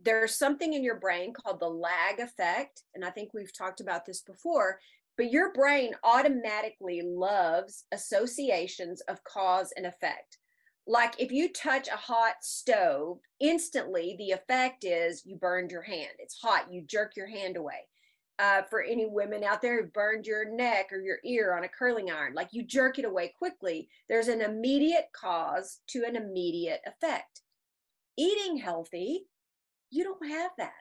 There's 0.00 0.36
something 0.36 0.74
in 0.74 0.84
your 0.84 1.00
brain 1.00 1.32
called 1.32 1.60
the 1.60 1.68
lag 1.68 2.20
effect. 2.20 2.82
And 2.94 3.04
I 3.04 3.10
think 3.10 3.32
we've 3.32 3.56
talked 3.56 3.80
about 3.80 4.04
this 4.04 4.20
before, 4.20 4.78
but 5.16 5.32
your 5.32 5.52
brain 5.52 5.92
automatically 6.04 7.00
loves 7.02 7.84
associations 7.92 9.00
of 9.02 9.24
cause 9.24 9.72
and 9.76 9.86
effect 9.86 10.38
like 10.86 11.14
if 11.18 11.32
you 11.32 11.52
touch 11.52 11.88
a 11.88 11.96
hot 11.96 12.36
stove, 12.42 13.18
instantly 13.40 14.14
the 14.18 14.30
effect 14.30 14.84
is 14.84 15.22
you 15.26 15.36
burned 15.36 15.72
your 15.72 15.82
hand. 15.82 16.12
It's 16.18 16.38
hot, 16.40 16.72
you 16.72 16.82
jerk 16.86 17.16
your 17.16 17.26
hand 17.26 17.56
away. 17.56 17.88
Uh, 18.38 18.60
for 18.68 18.82
any 18.82 19.06
women 19.06 19.42
out 19.42 19.62
there 19.62 19.80
who 19.82 19.88
burned 19.88 20.26
your 20.26 20.44
neck 20.54 20.92
or 20.92 21.00
your 21.00 21.18
ear 21.24 21.54
on 21.54 21.64
a 21.64 21.68
curling 21.68 22.10
iron, 22.10 22.34
like 22.34 22.48
you 22.52 22.62
jerk 22.62 22.98
it 22.98 23.06
away 23.06 23.32
quickly, 23.38 23.88
there's 24.10 24.28
an 24.28 24.42
immediate 24.42 25.06
cause 25.14 25.80
to 25.86 26.04
an 26.04 26.16
immediate 26.16 26.82
effect. 26.86 27.40
Eating 28.18 28.58
healthy, 28.58 29.26
you 29.90 30.04
don't 30.04 30.28
have 30.28 30.50
that. 30.58 30.72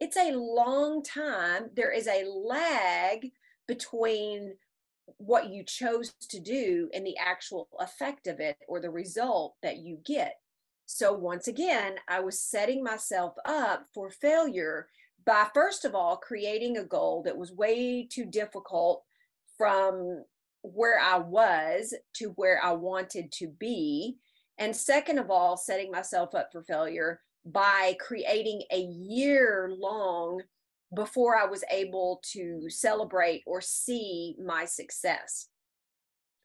It's 0.00 0.16
a 0.16 0.36
long 0.36 1.02
time. 1.02 1.70
There 1.74 1.90
is 1.90 2.06
a 2.06 2.24
lag 2.24 3.32
between 3.66 4.54
what 5.16 5.50
you 5.50 5.64
chose 5.64 6.12
to 6.28 6.38
do 6.38 6.90
and 6.94 7.06
the 7.06 7.16
actual 7.16 7.68
effect 7.80 8.26
of 8.26 8.40
it 8.40 8.56
or 8.68 8.80
the 8.80 8.90
result 8.90 9.54
that 9.62 9.78
you 9.78 9.98
get. 10.04 10.34
So, 10.86 11.12
once 11.12 11.48
again, 11.48 11.96
I 12.08 12.20
was 12.20 12.40
setting 12.40 12.82
myself 12.82 13.34
up 13.44 13.86
for 13.92 14.10
failure 14.10 14.88
by, 15.24 15.48
first 15.54 15.84
of 15.84 15.94
all, 15.94 16.16
creating 16.16 16.78
a 16.78 16.84
goal 16.84 17.22
that 17.24 17.36
was 17.36 17.52
way 17.52 18.06
too 18.10 18.24
difficult 18.24 19.04
from 19.56 20.24
where 20.62 20.98
I 21.00 21.18
was 21.18 21.94
to 22.14 22.30
where 22.36 22.60
I 22.62 22.72
wanted 22.72 23.32
to 23.32 23.48
be. 23.48 24.16
And 24.58 24.74
second 24.74 25.18
of 25.18 25.30
all, 25.30 25.56
setting 25.56 25.90
myself 25.90 26.34
up 26.34 26.50
for 26.52 26.62
failure 26.62 27.20
by 27.44 27.96
creating 28.00 28.62
a 28.72 28.80
year 28.80 29.70
long 29.78 30.42
before 30.94 31.36
I 31.36 31.44
was 31.44 31.64
able 31.70 32.20
to 32.32 32.68
celebrate 32.68 33.42
or 33.46 33.60
see 33.60 34.36
my 34.44 34.64
success. 34.64 35.48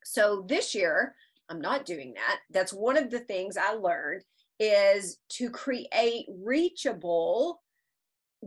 So 0.04 0.44
this 0.46 0.74
year, 0.74 1.14
I'm 1.48 1.60
not 1.60 1.86
doing 1.86 2.14
that. 2.14 2.40
That's 2.50 2.72
one 2.72 2.96
of 2.96 3.10
the 3.10 3.20
things 3.20 3.56
I 3.56 3.72
learned 3.72 4.22
is 4.60 5.18
to 5.30 5.50
create 5.50 6.26
reachable 6.28 7.62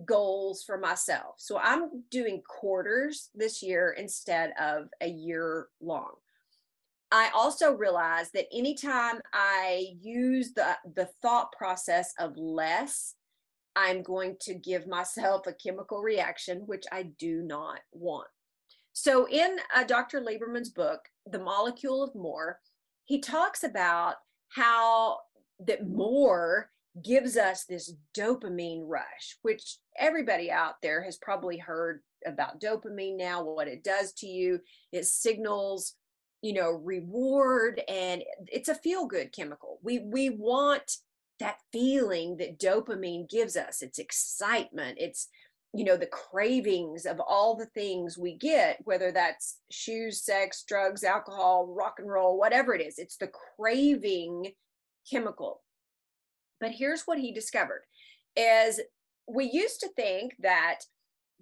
goals 0.05 0.63
for 0.63 0.77
myself. 0.77 1.35
So 1.37 1.57
I'm 1.57 2.03
doing 2.11 2.41
quarters 2.47 3.29
this 3.33 3.63
year 3.63 3.95
instead 3.97 4.53
of 4.59 4.87
a 5.01 5.07
year 5.07 5.67
long. 5.81 6.11
I 7.11 7.31
also 7.33 7.73
realized 7.73 8.31
that 8.33 8.47
anytime 8.53 9.21
I 9.33 9.93
use 10.01 10.53
the 10.53 10.77
the 10.95 11.09
thought 11.21 11.51
process 11.57 12.13
of 12.19 12.35
less 12.35 13.15
I'm 13.77 14.01
going 14.01 14.37
to 14.41 14.55
give 14.55 14.87
myself 14.87 15.45
a 15.45 15.53
chemical 15.53 16.01
reaction, 16.01 16.63
which 16.65 16.83
I 16.91 17.03
do 17.19 17.43
not 17.43 17.79
want. 17.91 18.27
So, 18.93 19.27
in 19.29 19.57
uh, 19.75 19.83
Dr. 19.83 20.19
Lieberman's 20.19 20.71
book, 20.71 21.01
The 21.27 21.37
Molecule 21.37 22.03
of 22.03 22.15
More, 22.15 22.59
he 23.05 23.19
talks 23.19 23.63
about 23.63 24.15
how 24.49 25.19
that 25.59 25.87
more 25.87 26.71
gives 27.03 27.37
us 27.37 27.65
this 27.65 27.93
dopamine 28.15 28.83
rush, 28.85 29.37
which 29.41 29.77
everybody 29.97 30.51
out 30.51 30.75
there 30.81 31.03
has 31.03 31.17
probably 31.17 31.57
heard 31.57 32.01
about 32.25 32.59
dopamine 32.61 33.17
now, 33.17 33.43
what 33.43 33.67
it 33.67 33.83
does 33.83 34.13
to 34.13 34.27
you. 34.27 34.59
It 34.91 35.05
signals, 35.05 35.93
you 36.41 36.53
know, 36.53 36.71
reward 36.71 37.81
and 37.87 38.23
it's 38.47 38.69
a 38.69 38.75
feel 38.75 39.05
good 39.05 39.31
chemical. 39.31 39.79
We 39.83 39.99
we 39.99 40.29
want 40.29 40.97
that 41.39 41.57
feeling 41.71 42.37
that 42.37 42.59
dopamine 42.59 43.29
gives 43.29 43.55
us 43.55 43.81
it's 43.81 43.99
excitement 43.99 44.97
it's 44.99 45.27
you 45.73 45.83
know 45.83 45.97
the 45.97 46.07
cravings 46.07 47.05
of 47.05 47.19
all 47.19 47.55
the 47.55 47.67
things 47.67 48.17
we 48.17 48.35
get 48.35 48.77
whether 48.85 49.11
that's 49.11 49.59
shoes 49.69 50.23
sex 50.23 50.63
drugs 50.67 51.03
alcohol 51.03 51.67
rock 51.67 51.95
and 51.99 52.09
roll 52.09 52.37
whatever 52.37 52.73
it 52.73 52.81
is 52.81 52.97
it's 52.97 53.17
the 53.17 53.29
craving 53.55 54.51
chemical 55.09 55.61
but 56.59 56.71
here's 56.71 57.03
what 57.03 57.19
he 57.19 57.31
discovered 57.31 57.83
is 58.35 58.81
we 59.27 59.45
used 59.45 59.79
to 59.79 59.89
think 59.95 60.35
that 60.39 60.79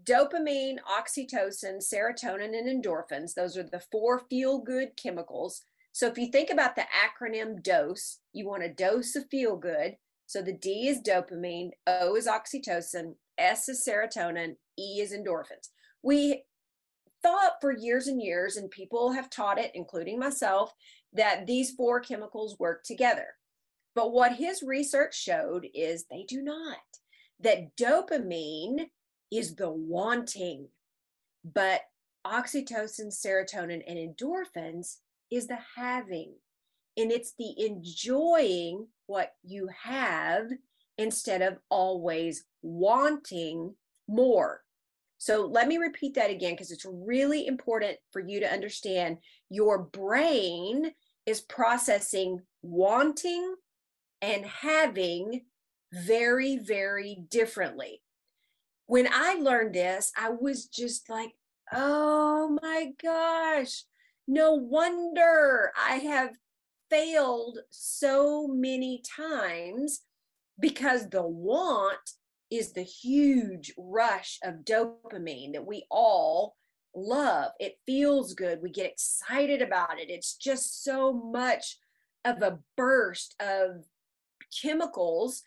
dopamine 0.03 0.77
oxytocin 0.89 1.81
serotonin 1.81 2.57
and 2.57 2.83
endorphins 2.83 3.33
those 3.33 3.57
are 3.57 3.63
the 3.63 3.81
four 3.91 4.19
feel 4.29 4.59
good 4.59 4.89
chemicals 4.97 5.63
so 5.95 6.07
if 6.07 6.17
you 6.17 6.27
think 6.27 6.49
about 6.49 6.75
the 6.75 6.83
acronym 6.91 7.63
DOSE, 7.63 8.19
you 8.33 8.49
want 8.49 8.63
a 8.63 8.73
dose 8.73 9.15
of 9.15 9.29
feel 9.31 9.55
good, 9.55 9.95
So 10.25 10.41
the 10.41 10.51
D 10.51 10.89
is 10.89 11.01
dopamine, 11.01 11.69
O 11.87 12.17
is 12.17 12.27
oxytocin, 12.27 13.13
S 13.37 13.69
is 13.69 13.87
serotonin, 13.87 14.57
E 14.77 14.99
is 14.99 15.13
endorphins. 15.13 15.69
We 16.03 16.43
thought 17.23 17.61
for 17.61 17.71
years 17.71 18.07
and 18.07 18.21
years, 18.21 18.57
and 18.57 18.69
people 18.69 19.13
have 19.13 19.29
taught 19.29 19.57
it, 19.57 19.71
including 19.73 20.19
myself, 20.19 20.73
that 21.13 21.47
these 21.47 21.71
four 21.71 22.01
chemicals 22.01 22.59
work 22.59 22.83
together. 22.83 23.27
But 23.95 24.11
what 24.11 24.33
his 24.33 24.61
research 24.61 25.17
showed 25.17 25.67
is 25.73 26.05
they 26.05 26.25
do 26.27 26.41
not. 26.41 26.77
That 27.39 27.75
dopamine 27.77 28.89
is 29.31 29.55
the 29.55 29.71
wanting, 29.71 30.67
but 31.43 31.81
oxytocin, 32.27 33.07
serotonin, 33.07 33.81
and 33.87 33.97
endorphins 33.97 34.97
is 35.31 35.47
the 35.47 35.59
having. 35.77 36.33
And 36.97 37.11
it's 37.11 37.33
the 37.37 37.53
enjoying 37.65 38.87
what 39.07 39.33
you 39.43 39.69
have 39.83 40.47
instead 40.97 41.41
of 41.41 41.57
always 41.69 42.45
wanting 42.61 43.75
more. 44.07 44.61
So 45.17 45.45
let 45.45 45.67
me 45.67 45.77
repeat 45.77 46.15
that 46.15 46.29
again 46.29 46.53
because 46.53 46.71
it's 46.71 46.85
really 46.85 47.47
important 47.47 47.97
for 48.11 48.21
you 48.21 48.39
to 48.41 48.51
understand 48.51 49.17
your 49.49 49.79
brain 49.79 50.91
is 51.25 51.41
processing 51.41 52.41
wanting 52.61 53.55
and 54.25 54.43
having 54.43 55.41
very, 55.93 56.57
very 56.57 57.23
differently. 57.29 58.01
When 58.87 59.07
I 59.11 59.35
learned 59.35 59.75
this, 59.75 60.11
I 60.17 60.31
was 60.31 60.65
just 60.65 61.09
like, 61.11 61.33
oh 61.71 62.57
my 62.61 62.91
gosh, 63.01 63.83
no 64.27 64.53
wonder 64.53 65.71
I 65.79 65.97
have 65.97 66.31
failed 66.89 67.59
so 67.69 68.47
many 68.47 69.03
times 69.15 70.01
because 70.59 71.07
the 71.09 71.25
want 71.25 71.99
is 72.49 72.73
the 72.73 72.83
huge 72.83 73.73
rush 73.77 74.39
of 74.43 74.65
dopamine 74.65 75.53
that 75.53 75.67
we 75.67 75.85
all 75.91 76.55
love. 76.95 77.51
It 77.59 77.77
feels 77.85 78.33
good. 78.33 78.59
We 78.61 78.71
get 78.71 78.91
excited 78.91 79.61
about 79.61 79.99
it. 79.99 80.09
It's 80.09 80.35
just 80.35 80.83
so 80.83 81.13
much 81.13 81.77
of 82.23 82.41
a 82.41 82.57
burst 82.75 83.35
of 83.39 83.85
chemicals, 84.61 85.43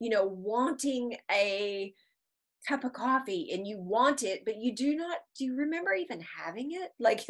you 0.00 0.10
know, 0.10 0.24
wanting 0.24 1.16
a 1.30 1.94
cup 2.66 2.84
of 2.84 2.92
coffee 2.92 3.50
and 3.52 3.66
you 3.66 3.78
want 3.78 4.22
it, 4.22 4.44
but 4.44 4.56
you 4.56 4.74
do 4.74 4.94
not, 4.94 5.18
do 5.36 5.44
you 5.44 5.56
remember 5.56 5.92
even 5.94 6.20
having 6.20 6.72
it? 6.72 6.90
Like 7.00 7.26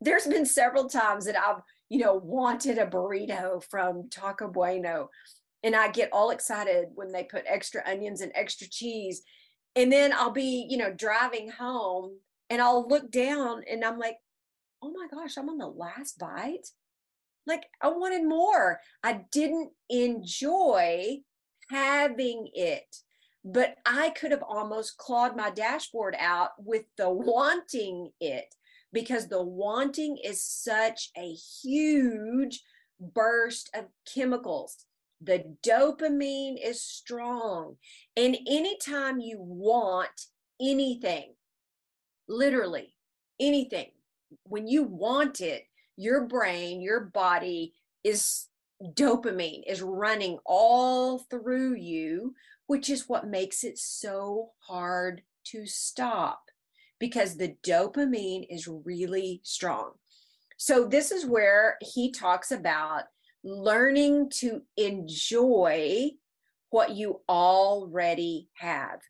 there's 0.00 0.26
been 0.26 0.46
several 0.46 0.88
times 0.88 1.24
that 1.24 1.38
I've, 1.38 1.62
you 1.88 1.98
know, 1.98 2.14
wanted 2.14 2.78
a 2.78 2.86
burrito 2.86 3.62
from 3.70 4.08
Taco 4.10 4.48
Bueno 4.48 5.08
and 5.62 5.74
I 5.74 5.90
get 5.90 6.10
all 6.12 6.30
excited 6.30 6.88
when 6.94 7.10
they 7.10 7.24
put 7.24 7.44
extra 7.46 7.82
onions 7.86 8.20
and 8.20 8.30
extra 8.34 8.68
cheese. 8.68 9.22
And 9.74 9.90
then 9.90 10.12
I'll 10.12 10.30
be, 10.30 10.66
you 10.68 10.76
know, 10.76 10.92
driving 10.92 11.50
home 11.50 12.18
and 12.50 12.60
I'll 12.60 12.86
look 12.86 13.10
down 13.10 13.62
and 13.70 13.82
I'm 13.82 13.98
like, 13.98 14.16
oh 14.82 14.92
my 14.92 15.08
gosh, 15.10 15.38
I'm 15.38 15.48
on 15.48 15.56
the 15.56 15.66
last 15.66 16.18
bite. 16.18 16.68
Like 17.46 17.64
I 17.80 17.88
wanted 17.88 18.26
more. 18.26 18.80
I 19.02 19.24
didn't 19.30 19.70
enjoy 19.88 21.18
having 21.70 22.48
it, 22.54 22.96
but 23.44 23.76
I 23.84 24.10
could 24.10 24.30
have 24.30 24.42
almost 24.42 24.96
clawed 24.96 25.36
my 25.36 25.50
dashboard 25.50 26.16
out 26.18 26.50
with 26.58 26.84
the 26.96 27.10
wanting 27.10 28.10
it 28.20 28.54
because 28.92 29.28
the 29.28 29.42
wanting 29.42 30.18
is 30.22 30.42
such 30.42 31.10
a 31.16 31.32
huge 31.62 32.62
burst 33.00 33.70
of 33.74 33.86
chemicals 34.06 34.86
the 35.24 35.56
dopamine 35.62 36.56
is 36.62 36.82
strong. 36.82 37.76
And 38.16 38.36
anytime 38.46 39.20
you 39.20 39.38
want 39.40 40.26
anything, 40.60 41.34
literally 42.28 42.94
anything, 43.40 43.90
when 44.44 44.66
you 44.66 44.82
want 44.82 45.40
it, 45.40 45.64
your 45.96 46.26
brain, 46.26 46.80
your 46.80 47.00
body 47.00 47.74
is 48.02 48.46
dopamine 48.82 49.62
is 49.66 49.82
running 49.82 50.38
all 50.44 51.18
through 51.30 51.74
you, 51.74 52.34
which 52.66 52.90
is 52.90 53.08
what 53.08 53.26
makes 53.26 53.64
it 53.64 53.78
so 53.78 54.50
hard 54.58 55.22
to 55.44 55.66
stop 55.66 56.42
because 56.98 57.36
the 57.36 57.56
dopamine 57.66 58.46
is 58.48 58.68
really 58.68 59.40
strong. 59.44 59.92
So, 60.56 60.86
this 60.86 61.10
is 61.10 61.26
where 61.26 61.76
he 61.80 62.10
talks 62.10 62.50
about 62.50 63.04
learning 63.42 64.30
to 64.30 64.62
enjoy 64.76 66.10
what 66.70 66.90
you 66.90 67.20
already 67.28 68.48
have. 68.54 69.00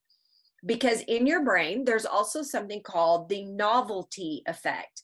Because 0.67 1.03
in 1.03 1.27
your 1.27 1.45
brain, 1.45 1.85
there's 1.85 2.07
also 2.07 2.43
something 2.43 2.83
called 2.83 3.29
the 3.29 3.45
novelty 3.45 4.43
effect. 4.47 5.04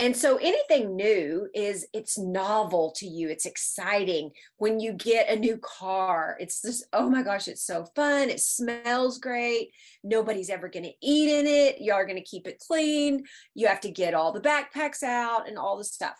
And 0.00 0.16
so 0.16 0.36
anything 0.36 0.94
new 0.94 1.48
is 1.54 1.84
it's 1.92 2.18
novel 2.18 2.92
to 2.98 3.06
you. 3.06 3.28
It's 3.28 3.46
exciting 3.46 4.30
when 4.58 4.78
you 4.78 4.92
get 4.92 5.28
a 5.28 5.36
new 5.36 5.58
car. 5.58 6.36
It's 6.38 6.62
just, 6.62 6.84
oh 6.92 7.10
my 7.10 7.24
gosh, 7.24 7.48
it's 7.48 7.64
so 7.64 7.84
fun. 7.96 8.30
It 8.30 8.38
smells 8.38 9.18
great. 9.18 9.72
Nobody's 10.04 10.50
ever 10.50 10.68
going 10.68 10.84
to 10.84 10.92
eat 11.02 11.30
in 11.30 11.48
it. 11.48 11.80
You 11.80 11.94
are 11.94 12.06
going 12.06 12.16
to 12.16 12.22
keep 12.22 12.46
it 12.46 12.62
clean. 12.64 13.24
You 13.54 13.66
have 13.66 13.80
to 13.80 13.90
get 13.90 14.14
all 14.14 14.32
the 14.32 14.40
backpacks 14.40 15.02
out 15.02 15.48
and 15.48 15.58
all 15.58 15.76
the 15.76 15.84
stuff. 15.84 16.14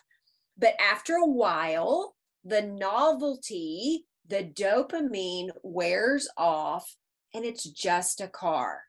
But 0.57 0.73
after 0.81 1.15
a 1.15 1.25
while, 1.25 2.15
the 2.43 2.61
novelty, 2.61 4.05
the 4.27 4.43
dopamine 4.43 5.51
wears 5.63 6.27
off 6.35 6.97
and 7.33 7.45
it's 7.45 7.63
just 7.63 8.19
a 8.19 8.27
car. 8.27 8.81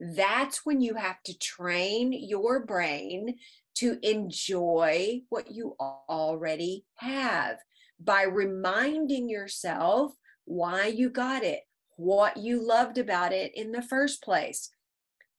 That's 0.00 0.64
when 0.64 0.80
you 0.80 0.94
have 0.94 1.20
to 1.24 1.36
train 1.36 2.12
your 2.12 2.64
brain 2.64 3.34
to 3.78 3.98
enjoy 4.02 5.20
what 5.28 5.50
you 5.50 5.76
already 5.78 6.84
have 6.96 7.58
by 8.00 8.22
reminding 8.22 9.28
yourself 9.28 10.12
why 10.44 10.86
you 10.86 11.10
got 11.10 11.44
it, 11.44 11.60
what 11.96 12.36
you 12.36 12.66
loved 12.66 12.98
about 12.98 13.32
it 13.32 13.52
in 13.54 13.70
the 13.70 13.82
first 13.82 14.22
place. 14.22 14.70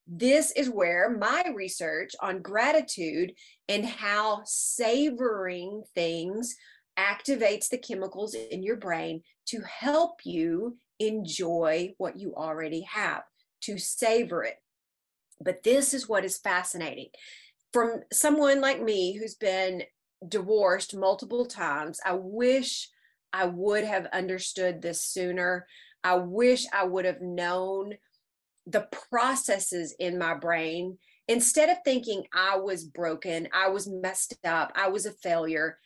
This 0.08 0.52
is 0.52 0.69
where 0.69 1.10
my 1.10 1.52
research 1.54 2.12
on 2.21 2.41
gratitude 2.41 3.34
and 3.67 3.86
how 3.86 4.41
savoring 4.45 5.84
things 5.93 6.56
activates 6.97 7.69
the 7.69 7.78
chemicals 7.78 8.34
in 8.34 8.63
your 8.63 8.78
brain 8.78 9.21
to 9.47 9.62
help 9.62 10.21
you 10.23 10.78
enjoy 10.99 11.93
what 11.97 12.17
you 12.17 12.34
already 12.36 12.82
have, 12.91 13.23
to 13.62 13.78
savor 13.78 14.43
it. 14.43 14.56
But 15.41 15.63
this 15.63 15.93
is 15.93 16.10
what 16.10 16.25
is 16.25 16.38
fascinating. 16.38 17.10
From 17.71 18.01
someone 18.12 18.62
like 18.62 18.82
me 18.82 19.13
who's 19.17 19.36
been 19.36 19.84
divorced 20.27 20.95
multiple 20.95 21.45
times, 21.45 21.99
I 22.03 22.13
wish 22.13 22.89
I 23.32 23.45
would 23.45 23.84
have 23.84 24.08
understood 24.08 24.82
this 24.82 25.03
sooner. 25.03 25.67
I 26.03 26.15
wish 26.15 26.65
I 26.73 26.86
would 26.86 27.05
have 27.05 27.21
known 27.21 27.93
the 28.65 28.88
processes 29.10 29.95
in 29.99 30.17
my 30.17 30.34
brain 30.34 30.97
instead 31.29 31.69
of 31.69 31.77
thinking 31.86 32.25
I 32.34 32.58
was 32.58 32.84
broken, 32.84 33.47
I 33.53 33.69
was 33.69 33.88
messed 33.88 34.34
up, 34.43 34.73
I 34.75 34.89
was 34.89 35.05
a 35.05 35.12
failure. 35.12 35.77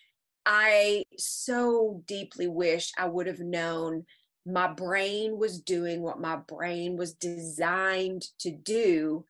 I 0.46 1.04
so 1.18 2.02
deeply 2.08 2.48
wish 2.48 2.92
I 2.98 3.08
would 3.08 3.28
have 3.28 3.40
known 3.40 4.06
my 4.46 4.68
brain 4.68 5.38
was 5.38 5.62
doing 5.62 6.02
what 6.02 6.20
my 6.20 6.38
brain 6.38 6.98
was 6.98 7.14
designed 7.14 8.26
to 8.40 8.52
do. 8.52 9.26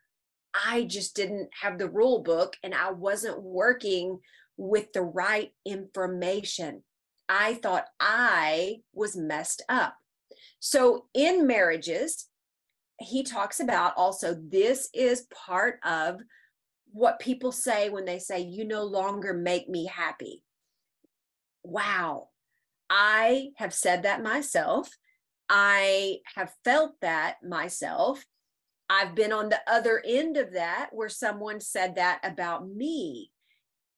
I 0.54 0.84
just 0.84 1.16
didn't 1.16 1.50
have 1.62 1.78
the 1.78 1.90
rule 1.90 2.22
book 2.22 2.56
and 2.64 2.74
I 2.74 2.92
wasn't 2.92 3.42
working 3.42 4.20
with 4.58 4.94
the 4.94 5.02
right 5.02 5.52
information. 5.66 6.84
I 7.28 7.56
thought 7.56 7.86
I 8.00 8.82
was 8.94 9.16
messed 9.16 9.64
up. 9.70 9.96
So 10.60 11.06
in 11.14 11.48
marriages, 11.48 12.28
he 13.00 13.24
talks 13.24 13.60
about 13.60 13.94
also 13.98 14.36
this 14.36 14.90
is 14.94 15.28
part 15.34 15.80
of 15.84 16.22
what 16.92 17.20
people 17.20 17.52
say 17.52 17.90
when 17.90 18.06
they 18.06 18.20
say, 18.20 18.42
You 18.42 18.66
no 18.66 18.84
longer 18.84 19.34
make 19.34 19.68
me 19.68 19.86
happy 19.88 20.44
wow, 21.64 22.30
I 22.90 23.52
have 23.56 23.74
said 23.74 24.04
that 24.04 24.22
myself. 24.22 24.90
I 25.50 26.18
have 26.36 26.54
felt 26.64 27.00
that 27.02 27.38
myself. 27.44 28.24
I've 28.94 29.16
been 29.16 29.32
on 29.32 29.50
the 29.50 29.60
other 29.66 30.04
end 30.06 30.38
of 30.38 30.54
that 30.54 30.90
where 30.92 31.10
someone 31.10 31.60
said 31.60 31.96
that 31.96 32.20
about 32.24 32.68
me, 32.68 33.32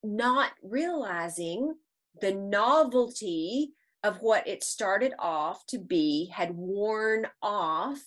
not 0.02 0.52
realizing 0.64 1.74
the 2.22 2.34
novelty 2.34 3.74
of 4.04 4.20
what 4.22 4.48
it 4.48 4.64
started 4.64 5.14
off 5.20 5.66
to 5.68 5.80
be 5.80 6.32
had 6.34 6.56
worn 6.56 7.28
off. 7.42 8.02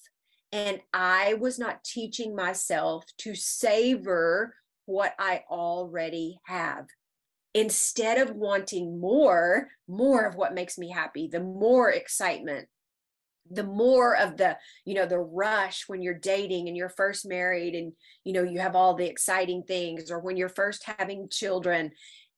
And 0.50 0.80
I 0.94 1.34
was 1.34 1.58
not 1.58 1.84
teaching 1.84 2.34
myself 2.34 3.04
to 3.18 3.34
savor 3.34 4.54
what 4.86 5.12
I 5.18 5.44
already 5.50 6.38
have 6.46 6.86
instead 7.52 8.16
of 8.16 8.34
wanting 8.34 8.98
more, 8.98 9.68
more 9.86 10.24
of 10.24 10.36
what 10.36 10.54
makes 10.54 10.78
me 10.78 10.90
happy, 10.90 11.28
the 11.28 11.40
more 11.40 11.90
excitement, 11.90 12.66
the 13.50 13.64
more 13.64 14.16
of 14.16 14.36
the 14.36 14.56
you 14.84 14.94
know 14.94 15.06
the 15.06 15.18
rush 15.18 15.84
when 15.86 16.02
you're 16.02 16.14
dating 16.14 16.68
and 16.68 16.76
you're 16.76 16.88
first 16.88 17.26
married 17.26 17.74
and 17.74 17.92
you 18.24 18.32
know 18.32 18.42
you 18.42 18.58
have 18.58 18.76
all 18.76 18.94
the 18.94 19.06
exciting 19.06 19.62
things 19.62 20.10
or 20.10 20.20
when 20.20 20.36
you're 20.36 20.48
first 20.48 20.84
having 20.84 21.28
children 21.30 21.90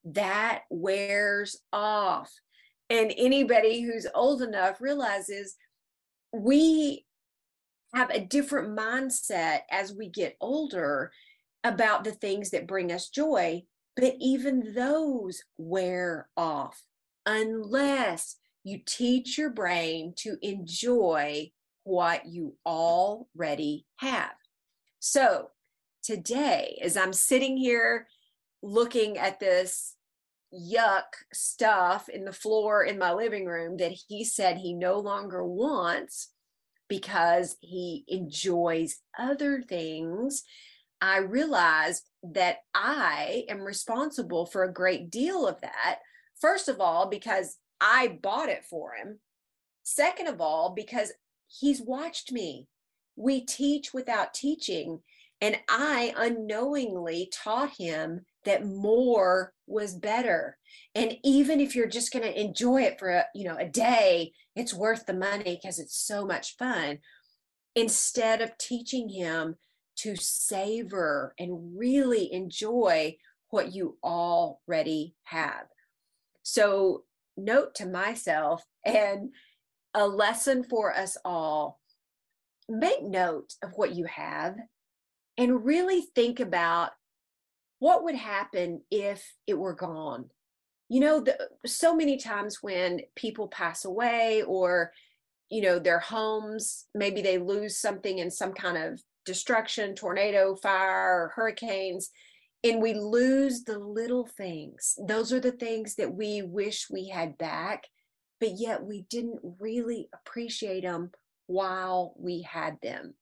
that 0.04 0.62
wears 0.70 1.60
off. 1.72 2.32
And 2.88 3.12
anybody 3.16 3.82
who's 3.82 4.06
old 4.14 4.42
enough 4.42 4.80
realizes 4.80 5.56
we 6.32 7.04
have 7.94 8.10
a 8.10 8.24
different 8.24 8.76
mindset 8.76 9.60
as 9.70 9.94
we 9.94 10.08
get 10.08 10.36
older 10.40 11.12
about 11.64 12.04
the 12.04 12.12
things 12.12 12.50
that 12.50 12.66
bring 12.66 12.90
us 12.90 13.08
joy 13.08 13.62
but 13.96 14.14
even 14.20 14.72
those 14.74 15.42
wear 15.58 16.28
off 16.36 16.82
unless 17.26 18.36
you 18.64 18.80
teach 18.86 19.38
your 19.38 19.50
brain 19.50 20.14
to 20.16 20.36
enjoy 20.42 21.50
what 21.84 22.26
you 22.26 22.54
already 22.66 23.86
have. 23.96 24.32
So, 24.98 25.50
today, 26.02 26.78
as 26.82 26.96
I'm 26.96 27.12
sitting 27.12 27.56
here 27.56 28.06
looking 28.62 29.18
at 29.18 29.40
this 29.40 29.94
yuck 30.52 31.04
stuff 31.32 32.08
in 32.08 32.24
the 32.24 32.32
floor 32.32 32.82
in 32.84 32.98
my 32.98 33.12
living 33.12 33.46
room 33.46 33.76
that 33.76 33.92
he 34.08 34.24
said 34.24 34.56
he 34.56 34.74
no 34.74 34.98
longer 34.98 35.44
wants 35.44 36.28
because 36.88 37.56
he 37.60 38.04
enjoys 38.08 38.98
other 39.18 39.62
things, 39.62 40.42
I 41.00 41.18
realized 41.18 42.02
that 42.22 42.58
I 42.74 43.44
am 43.48 43.60
responsible 43.60 44.44
for 44.44 44.64
a 44.64 44.72
great 44.72 45.10
deal 45.10 45.46
of 45.46 45.60
that. 45.62 46.00
First 46.40 46.68
of 46.68 46.80
all, 46.80 47.08
because 47.08 47.56
I 47.80 48.18
bought 48.22 48.48
it 48.48 48.64
for 48.64 48.94
him. 48.94 49.20
Second 49.82 50.28
of 50.28 50.40
all, 50.40 50.70
because 50.70 51.12
he's 51.48 51.80
watched 51.80 52.32
me. 52.32 52.68
We 53.16 53.40
teach 53.40 53.92
without 53.92 54.34
teaching. 54.34 55.00
And 55.40 55.56
I 55.68 56.14
unknowingly 56.16 57.30
taught 57.32 57.72
him 57.78 58.26
that 58.44 58.66
more 58.66 59.52
was 59.66 59.94
better. 59.94 60.58
And 60.94 61.16
even 61.24 61.60
if 61.60 61.74
you're 61.74 61.86
just 61.86 62.12
going 62.12 62.24
to 62.24 62.40
enjoy 62.40 62.82
it 62.82 62.98
for 62.98 63.08
a, 63.08 63.24
you 63.34 63.44
know, 63.44 63.56
a 63.56 63.66
day, 63.66 64.32
it's 64.54 64.74
worth 64.74 65.06
the 65.06 65.14
money 65.14 65.58
because 65.60 65.78
it's 65.78 65.96
so 65.96 66.26
much 66.26 66.56
fun. 66.56 66.98
Instead 67.74 68.42
of 68.42 68.58
teaching 68.58 69.08
him 69.08 69.56
to 69.96 70.16
savor 70.16 71.34
and 71.38 71.78
really 71.78 72.32
enjoy 72.32 73.16
what 73.50 73.74
you 73.74 73.96
already 74.02 75.14
have. 75.24 75.66
So 76.42 77.04
note 77.44 77.74
to 77.76 77.86
myself 77.86 78.64
and 78.84 79.30
a 79.94 80.06
lesson 80.06 80.64
for 80.64 80.94
us 80.94 81.16
all. 81.24 81.80
Make 82.68 83.02
note 83.02 83.54
of 83.62 83.72
what 83.74 83.94
you 83.94 84.04
have 84.06 84.56
and 85.36 85.64
really 85.64 86.02
think 86.14 86.38
about 86.38 86.90
what 87.80 88.04
would 88.04 88.14
happen 88.14 88.82
if 88.90 89.34
it 89.46 89.58
were 89.58 89.74
gone. 89.74 90.26
You 90.88 91.00
know 91.00 91.20
the, 91.20 91.48
so 91.66 91.94
many 91.94 92.18
times 92.18 92.58
when 92.62 93.00
people 93.16 93.48
pass 93.48 93.84
away 93.84 94.42
or 94.46 94.92
you 95.48 95.62
know 95.62 95.78
their 95.78 95.98
homes 95.98 96.86
maybe 96.94 97.22
they 97.22 97.38
lose 97.38 97.78
something 97.78 98.18
in 98.18 98.30
some 98.30 98.52
kind 98.52 98.76
of 98.76 99.00
destruction 99.24 99.94
tornado 99.94 100.56
fire 100.56 101.32
hurricanes 101.34 102.10
and 102.62 102.82
we 102.82 102.94
lose 102.94 103.64
the 103.64 103.78
little 103.78 104.26
things. 104.26 104.98
Those 105.06 105.32
are 105.32 105.40
the 105.40 105.52
things 105.52 105.94
that 105.96 106.14
we 106.14 106.42
wish 106.42 106.90
we 106.90 107.08
had 107.08 107.38
back, 107.38 107.86
but 108.38 108.58
yet 108.58 108.84
we 108.84 109.06
didn't 109.08 109.40
really 109.58 110.08
appreciate 110.12 110.82
them 110.82 111.10
while 111.46 112.14
we 112.18 112.42
had 112.42 112.78
them. 112.82 113.14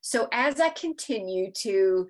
So, 0.00 0.28
as 0.32 0.60
I 0.60 0.68
continue 0.68 1.50
to 1.62 2.08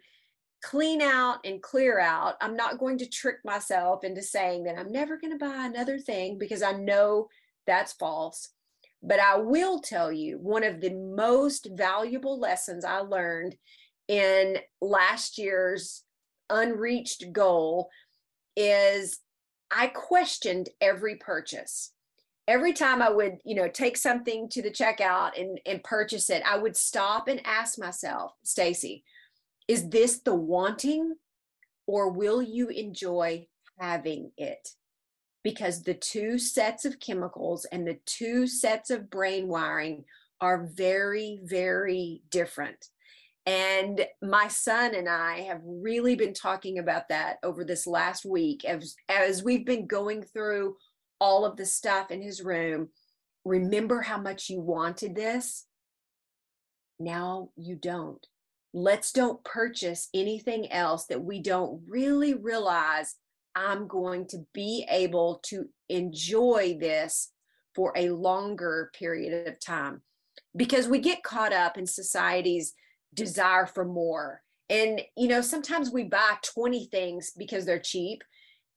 clean 0.62 1.01
out 1.01 1.39
and 1.45 1.62
clear 1.62 2.01
out, 2.01 2.35
I'm 2.41 2.57
not 2.57 2.79
going 2.79 2.99
to 2.99 3.09
trick 3.09 3.37
myself 3.45 4.05
into 4.05 4.23
saying 4.23 4.65
that 4.65 4.77
I'm 4.79 4.93
never 4.93 5.17
going 5.17 5.33
to 5.33 5.45
buy 5.45 5.65
another 5.65 5.99
thing 5.99 6.39
because 6.39 6.62
I 6.62 6.73
know 6.73 7.29
that's 7.67 7.93
false. 7.93 8.51
But 9.03 9.21
I 9.21 9.37
will 9.37 9.81
tell 9.81 10.11
you 10.11 10.39
one 10.39 10.65
of 10.65 10.81
the 10.81 10.93
most 10.93 11.69
valuable 11.73 12.39
lessons 12.39 12.85
I 12.85 12.99
learned 12.99 13.57
in 14.09 14.59
last 14.81 15.39
year's 15.39 16.03
unreached 16.51 17.33
goal 17.33 17.91
is 18.57 19.21
I 19.71 19.89
questioned 19.89 20.69
every 20.81 21.17
purchase. 21.17 21.93
Every 22.49 22.73
time 22.73 23.03
I 23.03 23.11
would, 23.11 23.39
you 23.45 23.57
know, 23.57 23.69
take 23.69 23.97
something 23.97 24.49
to 24.51 24.63
the 24.63 24.71
checkout 24.71 25.41
and, 25.41 25.61
and 25.67 25.83
purchase 25.83 26.31
it, 26.31 26.43
I 26.47 26.57
would 26.59 26.77
stop 26.77 27.27
and 27.27 27.41
ask 27.45 27.79
myself, 27.79 28.33
Stacy, 28.45 29.03
is 29.67 29.89
this 29.89 30.21
the 30.21 30.35
wanting 30.35 31.17
or 31.87 32.11
will 32.11 32.41
you 32.41 32.69
enjoy 32.69 33.49
having 33.81 34.31
it? 34.37 34.69
Because 35.43 35.83
the 35.83 35.95
two 35.95 36.39
sets 36.39 36.85
of 36.85 37.01
chemicals 37.01 37.67
and 37.73 37.87
the 37.87 37.99
two 38.07 38.47
sets 38.47 38.91
of 38.91 39.11
brain 39.11 39.49
wiring 39.49 40.05
are 40.41 40.69
very, 40.73 41.41
very 41.43 42.23
different. 42.31 42.89
And 43.47 44.05
my 44.21 44.49
son 44.49 44.95
and 44.97 45.09
I 45.09 45.43
have 45.43 45.61
really 45.65 46.17
been 46.17 46.35
talking 46.35 46.81
about 46.81 47.09
that 47.11 47.37
over 47.45 47.65
this 47.65 47.87
last 47.87 48.25
week 48.25 48.65
as, 48.65 48.97
as 49.09 49.45
we've 49.45 49.65
been 49.65 49.87
going 49.87 50.25
through 50.25 50.77
all 51.21 51.45
of 51.45 51.57
the 51.57 51.65
stuff 51.65 52.11
in 52.11 52.21
his 52.21 52.43
room. 52.43 52.89
Remember 53.45 54.03
how 54.03 54.21
much 54.21 54.51
you 54.51 54.61
wanted 54.61 55.15
this? 55.15 55.67
Now 56.99 57.51
you 57.57 57.77
don't. 57.77 58.27
Let's 58.75 59.13
don't 59.13 59.43
purchase 59.45 60.09
anything 60.13 60.71
else 60.73 61.07
that 61.07 61.23
we 61.23 61.41
don't 61.41 61.83
really 61.89 62.35
realize 62.35 63.15
I'm 63.55 63.87
going 63.87 64.27
to 64.29 64.39
be 64.53 64.87
able 64.91 65.41
to 65.47 65.67
enjoy 65.89 66.77
this 66.79 67.33
for 67.75 67.93
a 67.97 68.11
longer 68.11 68.91
period 68.93 69.47
of 69.47 69.61
time. 69.61 70.03
Because 70.57 70.89
we 70.89 70.99
get 70.99 71.23
caught 71.23 71.53
up 71.53 71.79
in 71.79 71.87
society's 71.87 72.75
desire 73.14 73.66
for 73.66 73.85
more. 73.85 74.42
And, 74.69 75.01
you 75.16 75.29
know, 75.29 75.40
sometimes 75.40 75.90
we 75.90 76.05
buy 76.05 76.35
20 76.55 76.87
things 76.87 77.33
because 77.37 77.64
they're 77.64 77.79
cheap 77.79 78.23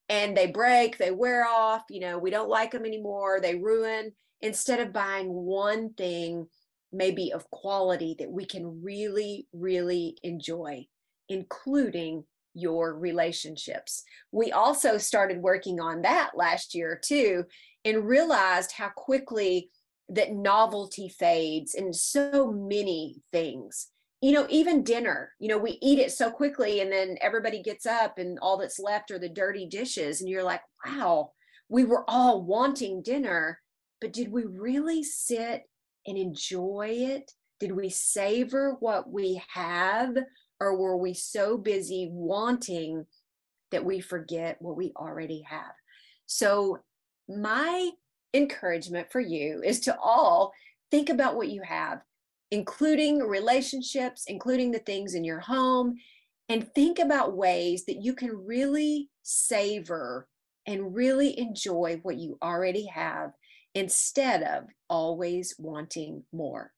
and 0.07 0.35
they 0.35 0.47
break, 0.47 0.97
they 0.97 1.11
wear 1.11 1.45
off, 1.45 1.83
you 1.89 1.99
know, 1.99 2.17
we 2.17 2.29
don't 2.29 2.49
like 2.49 2.71
them 2.71 2.85
anymore, 2.85 3.39
they 3.41 3.55
ruin. 3.55 4.11
Instead 4.41 4.79
of 4.79 4.93
buying 4.93 5.27
one 5.27 5.93
thing, 5.93 6.47
maybe 6.91 7.31
of 7.33 7.49
quality 7.51 8.15
that 8.19 8.31
we 8.31 8.45
can 8.45 8.81
really, 8.81 9.47
really 9.53 10.17
enjoy, 10.23 10.85
including 11.27 12.23
your 12.53 12.95
relationships. 12.97 14.03
We 14.31 14.51
also 14.51 14.97
started 14.97 15.41
working 15.41 15.79
on 15.79 16.01
that 16.01 16.31
last 16.35 16.73
year 16.73 16.99
too, 17.03 17.45
and 17.85 18.07
realized 18.07 18.71
how 18.71 18.89
quickly 18.89 19.69
that 20.09 20.33
novelty 20.33 21.09
fades 21.09 21.75
in 21.75 21.93
so 21.93 22.51
many 22.51 23.21
things 23.31 23.89
you 24.21 24.33
know, 24.33 24.45
even 24.49 24.83
dinner, 24.83 25.31
you 25.39 25.47
know, 25.47 25.57
we 25.57 25.77
eat 25.81 25.99
it 25.99 26.11
so 26.11 26.29
quickly 26.29 26.81
and 26.81 26.91
then 26.91 27.17
everybody 27.21 27.61
gets 27.61 27.85
up 27.85 28.17
and 28.17 28.37
all 28.41 28.57
that's 28.57 28.79
left 28.79 29.11
are 29.11 29.19
the 29.19 29.29
dirty 29.29 29.65
dishes. 29.65 30.19
And 30.19 30.29
you're 30.29 30.43
like, 30.43 30.61
wow, 30.85 31.31
we 31.69 31.85
were 31.85 32.03
all 32.09 32.43
wanting 32.43 33.01
dinner, 33.01 33.59
but 34.01 34.11
did 34.11 34.29
we 34.31 34.43
really 34.43 35.03
sit 35.03 35.63
and 36.05 36.17
enjoy 36.17 36.89
it? 36.91 37.31
Did 37.61 37.71
we 37.71 37.89
savor 37.89 38.75
what 38.79 39.09
we 39.09 39.41
have? 39.53 40.17
Or 40.59 40.77
were 40.77 40.97
we 40.97 41.13
so 41.13 41.57
busy 41.57 42.09
wanting 42.11 43.05
that 43.71 43.85
we 43.85 44.01
forget 44.01 44.57
what 44.59 44.75
we 44.75 44.91
already 44.97 45.45
have? 45.47 45.71
So, 46.25 46.79
my 47.29 47.91
encouragement 48.33 49.11
for 49.11 49.21
you 49.21 49.61
is 49.63 49.79
to 49.81 49.97
all 49.97 50.51
think 50.91 51.09
about 51.09 51.35
what 51.35 51.49
you 51.49 51.61
have 51.61 52.01
including 52.51 53.19
relationships, 53.19 54.23
including 54.27 54.71
the 54.71 54.79
things 54.79 55.13
in 55.13 55.23
your 55.23 55.39
home, 55.39 55.95
and 56.47 56.73
think 56.73 56.99
about 56.99 57.37
ways 57.37 57.85
that 57.85 58.01
you 58.01 58.13
can 58.13 58.31
really 58.45 59.09
savor 59.21 60.27
and 60.65 60.95
really 60.95 61.37
enjoy 61.39 61.99
what 62.03 62.17
you 62.17 62.37
already 62.41 62.85
have 62.87 63.31
instead 63.75 64.43
of 64.43 64.65
always 64.89 65.55
wanting 65.59 66.23
more. 66.33 66.71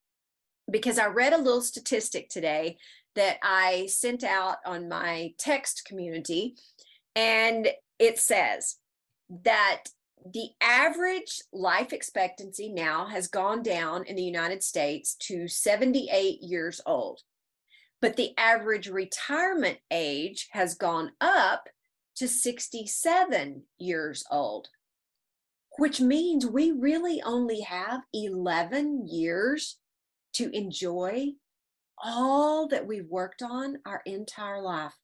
Because 0.70 1.00
I 1.00 1.08
read 1.08 1.34
a 1.34 1.38
little 1.38 1.62
statistic 1.62 2.30
today 2.30 2.78
that 3.16 3.38
I 3.42 3.88
sent 3.88 4.24
out 4.24 4.58
on 4.66 4.90
my 4.90 5.34
text 5.38 5.84
community, 5.86 6.56
and 7.16 7.70
it 8.00 8.20
says 8.20 8.78
that 9.44 9.84
the 10.26 10.50
average 10.62 11.42
life 11.52 11.94
expectancy 11.94 12.70
now 12.70 13.06
has 13.08 13.28
gone 13.28 13.64
down 13.64 14.04
in 14.06 14.16
the 14.16 14.24
United 14.24 14.64
States 14.64 15.16
to 15.16 15.48
78 15.48 16.42
years 16.42 16.82
old, 16.86 17.22
but 18.02 18.16
the 18.18 18.34
average 18.38 18.88
retirement 18.88 19.80
age 19.92 20.48
has 20.52 20.76
gone 20.76 21.12
up 21.22 21.70
to 22.16 22.28
67 22.28 23.64
years 23.80 24.24
old. 24.32 24.68
which 25.78 26.02
means 26.02 26.46
we 26.46 26.72
really 26.72 27.22
only 27.24 27.62
have 27.62 28.02
11 28.14 29.08
years 29.08 29.78
to 30.34 30.50
enjoy 30.56 31.30
all 32.04 32.68
that 32.68 32.86
we've 32.86 33.08
worked 33.10 33.42
on 33.42 33.78
our 33.86 34.02
entire 34.06 34.62
life. 34.62 34.98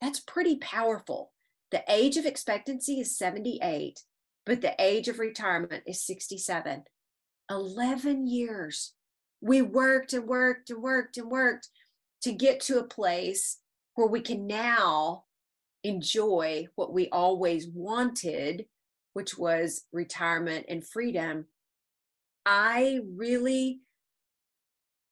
That's 0.00 0.20
pretty 0.20 0.56
powerful. 0.56 1.32
The 1.70 1.82
age 1.88 2.16
of 2.16 2.26
expectancy 2.26 3.00
is 3.00 3.18
78, 3.18 4.00
but 4.44 4.60
the 4.60 4.74
age 4.78 5.08
of 5.08 5.18
retirement 5.18 5.82
is 5.86 6.04
67. 6.04 6.84
11 7.50 8.26
years. 8.26 8.92
We 9.40 9.62
worked 9.62 10.12
and 10.12 10.26
worked 10.26 10.70
and 10.70 10.82
worked 10.82 11.16
and 11.16 11.30
worked 11.30 11.68
to 12.22 12.32
get 12.32 12.60
to 12.62 12.78
a 12.78 12.84
place 12.84 13.58
where 13.94 14.06
we 14.06 14.20
can 14.20 14.46
now 14.46 15.24
enjoy 15.84 16.66
what 16.74 16.92
we 16.92 17.08
always 17.10 17.68
wanted, 17.68 18.66
which 19.12 19.38
was 19.38 19.84
retirement 19.92 20.66
and 20.68 20.86
freedom. 20.86 21.46
I 22.44 23.00
really 23.14 23.80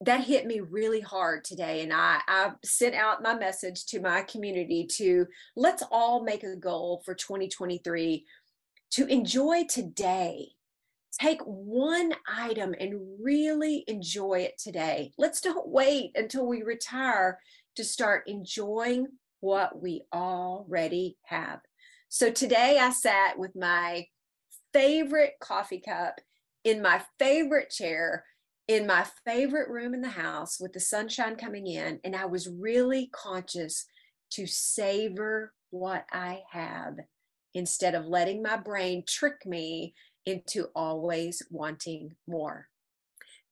that 0.00 0.24
hit 0.24 0.46
me 0.46 0.60
really 0.60 1.00
hard 1.00 1.44
today 1.44 1.82
and 1.82 1.92
I, 1.92 2.20
I 2.26 2.50
sent 2.64 2.94
out 2.94 3.22
my 3.22 3.34
message 3.34 3.86
to 3.86 4.00
my 4.00 4.22
community 4.22 4.86
to 4.96 5.26
let's 5.56 5.82
all 5.90 6.22
make 6.22 6.42
a 6.42 6.56
goal 6.56 7.02
for 7.04 7.14
2023 7.14 8.24
to 8.92 9.06
enjoy 9.06 9.64
today. 9.68 10.48
Take 11.20 11.40
one 11.42 12.12
item 12.28 12.74
and 12.78 13.18
really 13.20 13.84
enjoy 13.86 14.40
it 14.40 14.58
today. 14.58 15.12
Let's 15.16 15.40
don't 15.40 15.68
wait 15.68 16.10
until 16.16 16.46
we 16.46 16.62
retire 16.62 17.38
to 17.76 17.84
start 17.84 18.24
enjoying 18.26 19.06
what 19.40 19.80
we 19.80 20.02
already 20.12 21.16
have. 21.22 21.60
So 22.08 22.30
today 22.30 22.78
i 22.80 22.90
sat 22.90 23.38
with 23.38 23.56
my 23.56 24.06
favorite 24.72 25.34
coffee 25.40 25.80
cup 25.80 26.20
in 26.64 26.82
my 26.82 27.02
favorite 27.18 27.70
chair 27.70 28.24
in 28.68 28.86
my 28.86 29.06
favorite 29.24 29.68
room 29.68 29.94
in 29.94 30.00
the 30.00 30.08
house 30.08 30.58
with 30.58 30.72
the 30.72 30.80
sunshine 30.80 31.36
coming 31.36 31.66
in, 31.66 32.00
and 32.04 32.16
I 32.16 32.24
was 32.26 32.48
really 32.48 33.08
conscious 33.12 33.86
to 34.32 34.46
savor 34.46 35.52
what 35.70 36.06
I 36.12 36.42
have 36.50 36.96
instead 37.52 37.94
of 37.94 38.06
letting 38.06 38.42
my 38.42 38.56
brain 38.56 39.04
trick 39.06 39.44
me 39.44 39.94
into 40.26 40.68
always 40.74 41.42
wanting 41.50 42.14
more. 42.26 42.68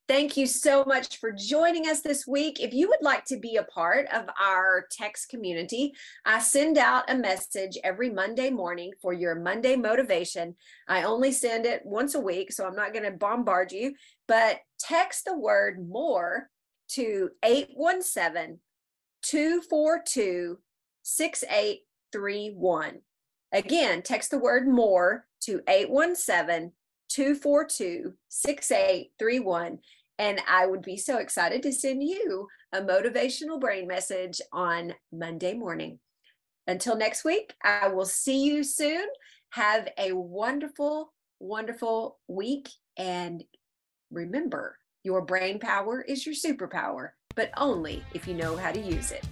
Thank 0.08 0.36
you 0.36 0.46
so 0.46 0.84
much 0.84 1.18
for 1.20 1.30
joining 1.30 1.88
us 1.88 2.00
this 2.00 2.26
week. 2.26 2.60
If 2.60 2.74
you 2.74 2.88
would 2.88 3.02
like 3.02 3.24
to 3.26 3.38
be 3.38 3.56
a 3.56 3.62
part 3.62 4.08
of 4.12 4.26
our 4.38 4.86
text 4.90 5.28
community, 5.28 5.94
I 6.26 6.40
send 6.40 6.76
out 6.76 7.08
a 7.08 7.14
message 7.14 7.78
every 7.84 8.10
Monday 8.10 8.50
morning 8.50 8.92
for 9.00 9.12
your 9.12 9.36
Monday 9.36 9.76
motivation. 9.76 10.56
I 10.88 11.04
only 11.04 11.30
send 11.30 11.66
it 11.66 11.86
once 11.86 12.16
a 12.16 12.20
week, 12.20 12.52
so 12.52 12.66
I'm 12.66 12.74
not 12.74 12.92
going 12.92 13.04
to 13.04 13.16
bombard 13.16 13.70
you, 13.70 13.94
but 14.26 14.58
text 14.82 15.24
the 15.24 15.36
word 15.36 15.86
more 15.88 16.50
to 16.90 17.30
817 17.44 18.58
242 19.22 20.58
6831. 21.02 23.00
Again, 23.52 24.02
text 24.02 24.30
the 24.30 24.38
word 24.38 24.66
more 24.66 25.26
to 25.42 25.60
817 25.68 26.72
242 27.08 28.14
6831 28.28 29.78
and 30.18 30.40
I 30.48 30.66
would 30.66 30.82
be 30.82 30.96
so 30.96 31.18
excited 31.18 31.62
to 31.62 31.72
send 31.72 32.02
you 32.02 32.46
a 32.72 32.80
motivational 32.80 33.60
brain 33.60 33.88
message 33.88 34.40
on 34.52 34.94
Monday 35.12 35.54
morning. 35.54 35.98
Until 36.66 36.96
next 36.96 37.24
week, 37.24 37.54
I 37.64 37.88
will 37.88 38.06
see 38.06 38.44
you 38.44 38.62
soon. 38.62 39.04
Have 39.50 39.88
a 39.98 40.12
wonderful, 40.12 41.12
wonderful 41.40 42.20
week. 42.28 42.68
And 42.96 43.42
remember, 44.12 44.78
your 45.02 45.22
brain 45.22 45.58
power 45.58 46.02
is 46.02 46.24
your 46.24 46.34
superpower, 46.34 47.10
but 47.34 47.50
only 47.56 48.04
if 48.14 48.28
you 48.28 48.34
know 48.34 48.56
how 48.56 48.70
to 48.70 48.80
use 48.80 49.10
it. 49.10 49.24